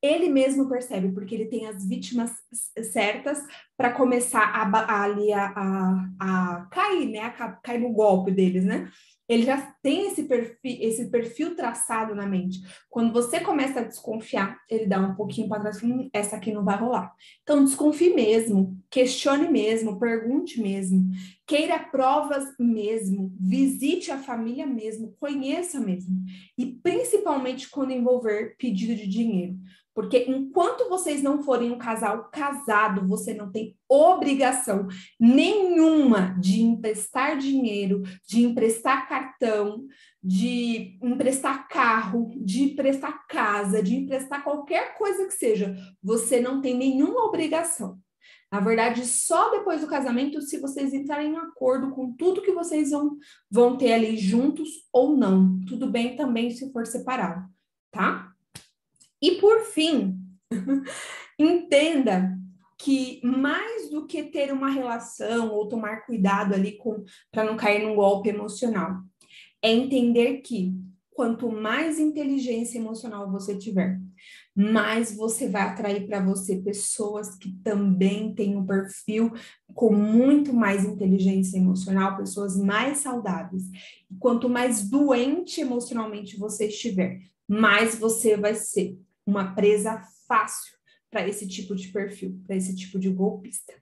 ele 0.01 0.29
mesmo 0.29 0.67
percebe, 0.67 1.11
porque 1.11 1.35
ele 1.35 1.45
tem 1.45 1.67
as 1.67 1.87
vítimas 1.87 2.31
certas 2.91 3.39
para 3.77 3.91
começar 3.91 4.41
a, 4.41 4.63
a, 4.63 5.05
a, 5.55 6.09
a, 6.19 6.65
cair, 6.71 7.09
né? 7.09 7.19
A 7.19 7.51
cair 7.51 7.79
no 7.79 7.93
golpe 7.93 8.31
deles, 8.31 8.63
né? 8.63 8.89
Ele 9.29 9.43
já 9.43 9.61
tem 9.81 10.07
esse 10.07 10.23
perfil, 10.23 10.57
esse 10.63 11.09
perfil 11.09 11.55
traçado 11.55 12.13
na 12.13 12.25
mente. 12.25 12.59
Quando 12.89 13.13
você 13.13 13.39
começa 13.39 13.79
a 13.79 13.83
desconfiar, 13.83 14.57
ele 14.69 14.85
dá 14.85 14.99
um 14.99 15.15
pouquinho 15.15 15.47
para 15.47 15.61
trás, 15.61 15.81
hum, 15.81 16.09
essa 16.11 16.35
aqui 16.35 16.51
não 16.51 16.65
vai 16.65 16.77
rolar. 16.77 17.13
Então, 17.41 17.63
desconfie 17.63 18.13
mesmo, 18.13 18.77
questione 18.89 19.47
mesmo, 19.47 19.97
pergunte 19.97 20.61
mesmo, 20.61 21.11
queira 21.47 21.79
provas 21.79 22.43
mesmo, 22.59 23.33
visite 23.39 24.11
a 24.11 24.17
família 24.17 24.65
mesmo, 24.65 25.15
conheça 25.17 25.79
mesmo. 25.79 26.21
E 26.57 26.65
principalmente 26.65 27.69
quando 27.69 27.93
envolver 27.93 28.55
pedido 28.57 28.95
de 28.95 29.07
dinheiro. 29.07 29.55
Porque 29.93 30.25
enquanto 30.27 30.87
vocês 30.87 31.21
não 31.21 31.43
forem 31.43 31.71
um 31.71 31.77
casal 31.77 32.29
casado, 32.31 33.07
você 33.07 33.33
não 33.33 33.51
tem 33.51 33.75
obrigação 33.89 34.87
nenhuma 35.19 36.35
de 36.39 36.61
emprestar 36.61 37.37
dinheiro, 37.37 38.01
de 38.27 38.43
emprestar 38.43 39.07
cartão, 39.09 39.85
de 40.23 40.97
emprestar 41.03 41.67
carro, 41.67 42.31
de 42.37 42.63
emprestar 42.63 43.27
casa, 43.27 43.83
de 43.83 43.95
emprestar 43.95 44.43
qualquer 44.43 44.97
coisa 44.97 45.25
que 45.25 45.33
seja. 45.33 45.75
Você 46.01 46.39
não 46.39 46.61
tem 46.61 46.77
nenhuma 46.77 47.25
obrigação. 47.25 47.99
Na 48.51 48.59
verdade, 48.59 49.05
só 49.05 49.49
depois 49.49 49.79
do 49.79 49.87
casamento, 49.87 50.41
se 50.41 50.59
vocês 50.59 50.93
entrarem 50.93 51.33
em 51.33 51.37
acordo 51.37 51.91
com 51.91 52.13
tudo 52.13 52.41
que 52.41 52.51
vocês 52.51 52.91
vão, 52.91 53.17
vão 53.49 53.77
ter 53.77 53.93
ali 53.93 54.17
juntos 54.17 54.69
ou 54.91 55.15
não. 55.15 55.59
Tudo 55.65 55.89
bem 55.89 56.17
também 56.17 56.49
se 56.49 56.71
for 56.71 56.85
separado, 56.85 57.47
tá? 57.91 58.30
E 59.21 59.33
por 59.33 59.61
fim, 59.61 60.17
entenda 61.37 62.37
que 62.77 63.21
mais 63.23 63.89
do 63.91 64.07
que 64.07 64.23
ter 64.23 64.51
uma 64.51 64.69
relação 64.69 65.51
ou 65.51 65.67
tomar 65.67 66.05
cuidado 66.05 66.55
ali 66.55 66.77
com 66.77 67.03
para 67.31 67.43
não 67.43 67.55
cair 67.55 67.85
num 67.85 67.95
golpe 67.95 68.29
emocional, 68.29 69.01
é 69.61 69.71
entender 69.71 70.37
que 70.37 70.73
quanto 71.11 71.51
mais 71.51 71.99
inteligência 71.99 72.79
emocional 72.79 73.31
você 73.31 73.55
tiver, 73.55 73.99
mais 74.55 75.15
você 75.15 75.47
vai 75.47 75.61
atrair 75.61 76.07
para 76.07 76.23
você 76.23 76.57
pessoas 76.57 77.35
que 77.35 77.51
também 77.63 78.33
têm 78.33 78.57
um 78.57 78.65
perfil 78.65 79.31
com 79.75 79.93
muito 79.93 80.51
mais 80.51 80.83
inteligência 80.83 81.57
emocional, 81.57 82.17
pessoas 82.17 82.57
mais 82.57 82.99
saudáveis. 82.99 83.63
E 84.09 84.15
quanto 84.19 84.49
mais 84.49 84.89
doente 84.89 85.61
emocionalmente 85.61 86.37
você 86.37 86.65
estiver, 86.65 87.19
mais 87.47 87.99
você 87.99 88.35
vai 88.35 88.55
ser 88.55 88.97
uma 89.31 89.55
presa 89.55 90.01
fácil 90.27 90.73
para 91.09 91.27
esse 91.27 91.47
tipo 91.47 91.75
de 91.75 91.87
perfil, 91.89 92.41
para 92.45 92.55
esse 92.55 92.75
tipo 92.75 92.99
de 92.99 93.09
golpista 93.09 93.73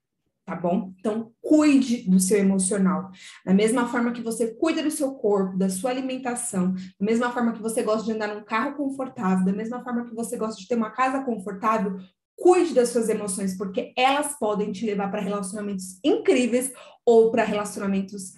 tá 0.50 0.56
bom? 0.56 0.92
Então, 0.98 1.32
cuide 1.40 2.10
do 2.10 2.20
seu 2.20 2.40
emocional. 2.40 3.12
Da 3.46 3.54
mesma 3.54 3.88
forma 3.88 4.12
que 4.12 4.22
você 4.22 4.48
cuida 4.48 4.82
do 4.82 4.90
seu 4.90 5.14
corpo, 5.14 5.56
da 5.56 5.70
sua 5.70 5.92
alimentação, 5.92 6.74
da 6.74 7.06
mesma 7.06 7.32
forma 7.32 7.54
que 7.54 7.62
você 7.62 7.84
gosta 7.84 8.04
de 8.04 8.14
andar 8.14 8.34
num 8.34 8.44
carro 8.44 8.76
confortável, 8.76 9.46
da 9.46 9.54
mesma 9.54 9.84
forma 9.84 10.06
que 10.06 10.16
você 10.16 10.38
gosta 10.38 10.60
de 10.60 10.68
ter 10.68 10.74
uma 10.74 10.90
casa 10.90 11.24
confortável, 11.24 12.00
cuide 12.36 12.74
das 12.74 12.90
suas 12.90 13.10
emoções, 13.10 13.56
porque 13.56 13.94
elas 13.96 14.40
podem 14.40 14.72
te 14.72 14.88
levar 14.88 15.12
para 15.12 15.22
relacionamentos 15.22 16.00
incríveis 16.04 16.74
ou 17.06 17.30
para 17.30 17.44
relacionamentos 17.44 18.34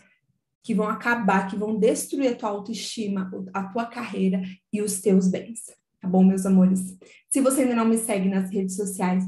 que 0.63 0.75
vão 0.75 0.89
acabar, 0.89 1.47
que 1.49 1.55
vão 1.55 1.79
destruir 1.79 2.33
a 2.33 2.35
tua 2.35 2.49
autoestima, 2.49 3.31
a 3.53 3.63
tua 3.63 3.85
carreira 3.85 4.41
e 4.71 4.81
os 4.81 4.99
teus 4.99 5.29
bens. 5.29 5.80
Tá 6.01 6.07
bom, 6.07 6.23
meus 6.23 6.47
amores? 6.47 6.97
Se 7.29 7.39
você 7.41 7.61
ainda 7.61 7.75
não 7.75 7.85
me 7.85 7.97
segue 7.97 8.27
nas 8.27 8.49
redes 8.49 8.75
sociais, 8.75 9.23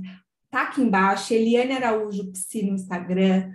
tá 0.50 0.64
aqui 0.64 0.82
embaixo, 0.82 1.34
Eliane 1.34 1.74
Araújo 1.74 2.32
Psi 2.32 2.64
no 2.64 2.74
Instagram. 2.74 3.52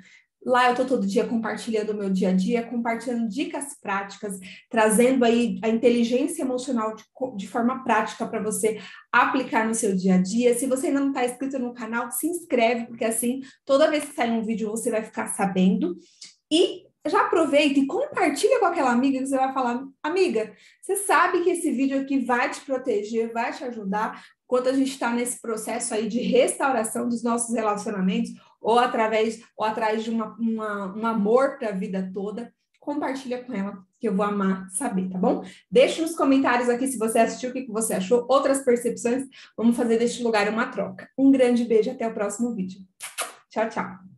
Lá 0.47 0.71
eu 0.71 0.77
tô 0.77 0.85
todo 0.85 1.05
dia 1.05 1.27
compartilhando 1.27 1.91
o 1.91 1.97
meu 1.97 2.09
dia 2.09 2.29
a 2.29 2.33
dia, 2.33 2.63
compartilhando 2.63 3.29
dicas 3.29 3.77
práticas, 3.83 4.39
trazendo 4.71 5.25
aí 5.25 5.59
a 5.65 5.69
inteligência 5.69 6.43
emocional 6.43 6.95
de, 6.95 7.05
de 7.37 7.49
forma 7.49 7.83
prática 7.83 8.25
para 8.25 8.41
você 8.41 8.79
aplicar 9.13 9.67
no 9.67 9.75
seu 9.75 9.97
dia 9.97 10.15
a 10.15 10.23
dia. 10.23 10.55
Se 10.55 10.67
você 10.67 10.87
ainda 10.87 11.01
não 11.01 11.09
está 11.09 11.25
inscrito 11.25 11.59
no 11.59 11.75
canal, 11.75 12.13
se 12.13 12.29
inscreve, 12.29 12.87
porque 12.87 13.05
assim, 13.05 13.41
toda 13.67 13.91
vez 13.91 14.05
que 14.05 14.15
sair 14.15 14.31
um 14.31 14.45
vídeo, 14.45 14.71
você 14.71 14.93
vai 14.93 15.03
ficar 15.03 15.27
sabendo. 15.27 15.97
E 16.51 16.88
já 17.09 17.23
aproveita 17.23 17.79
e 17.79 17.87
compartilha 17.87 18.61
com 18.61 18.67
aquela 18.67 18.91
amiga 18.91 19.19
que 19.19 19.27
você 19.27 19.37
vai 19.37 19.53
falar, 19.53 19.85
amiga, 20.03 20.53
você 20.81 20.97
sabe 20.97 21.43
que 21.43 21.51
esse 21.51 21.71
vídeo 21.73 22.01
aqui 22.01 22.19
vai 22.19 22.51
te 22.51 22.61
proteger, 22.61 23.33
vai 23.33 23.53
te 23.53 23.65
ajudar, 23.65 24.25
quando 24.47 24.69
a 24.69 24.73
gente 24.73 24.91
está 24.91 25.11
nesse 25.11 25.41
processo 25.41 25.93
aí 25.93 26.09
de 26.09 26.21
restauração 26.21 27.09
dos 27.09 27.23
nossos 27.23 27.55
relacionamentos, 27.55 28.31
ou 28.61 28.79
através 28.79 29.41
ou 29.57 29.65
atrás 29.65 30.03
de 30.03 30.11
uma, 30.11 30.35
uma 30.39 30.97
um 30.97 31.07
amor 31.07 31.59
para 31.59 31.69
a 31.69 31.73
vida 31.73 32.11
toda, 32.13 32.53
compartilha 32.81 33.45
com 33.45 33.53
ela, 33.53 33.79
que 34.01 34.09
eu 34.09 34.15
vou 34.15 34.25
amar 34.25 34.69
saber, 34.71 35.11
tá 35.11 35.19
bom? 35.19 35.45
Deixe 35.71 36.01
nos 36.01 36.17
comentários 36.17 36.71
aqui 36.71 36.87
se 36.87 36.97
você 36.97 37.19
assistiu, 37.19 37.51
o 37.51 37.53
que 37.53 37.67
você 37.67 37.95
achou, 37.95 38.25
outras 38.29 38.65
percepções. 38.65 39.27
Vamos 39.57 39.77
fazer 39.77 39.99
deste 39.99 40.23
lugar 40.23 40.49
uma 40.49 40.69
troca. 40.69 41.09
Um 41.19 41.31
grande 41.31 41.65
beijo, 41.65 41.91
até 41.91 42.09
o 42.09 42.15
próximo 42.15 42.55
vídeo. 42.55 42.81
Tchau, 43.51 43.69
tchau. 43.69 44.09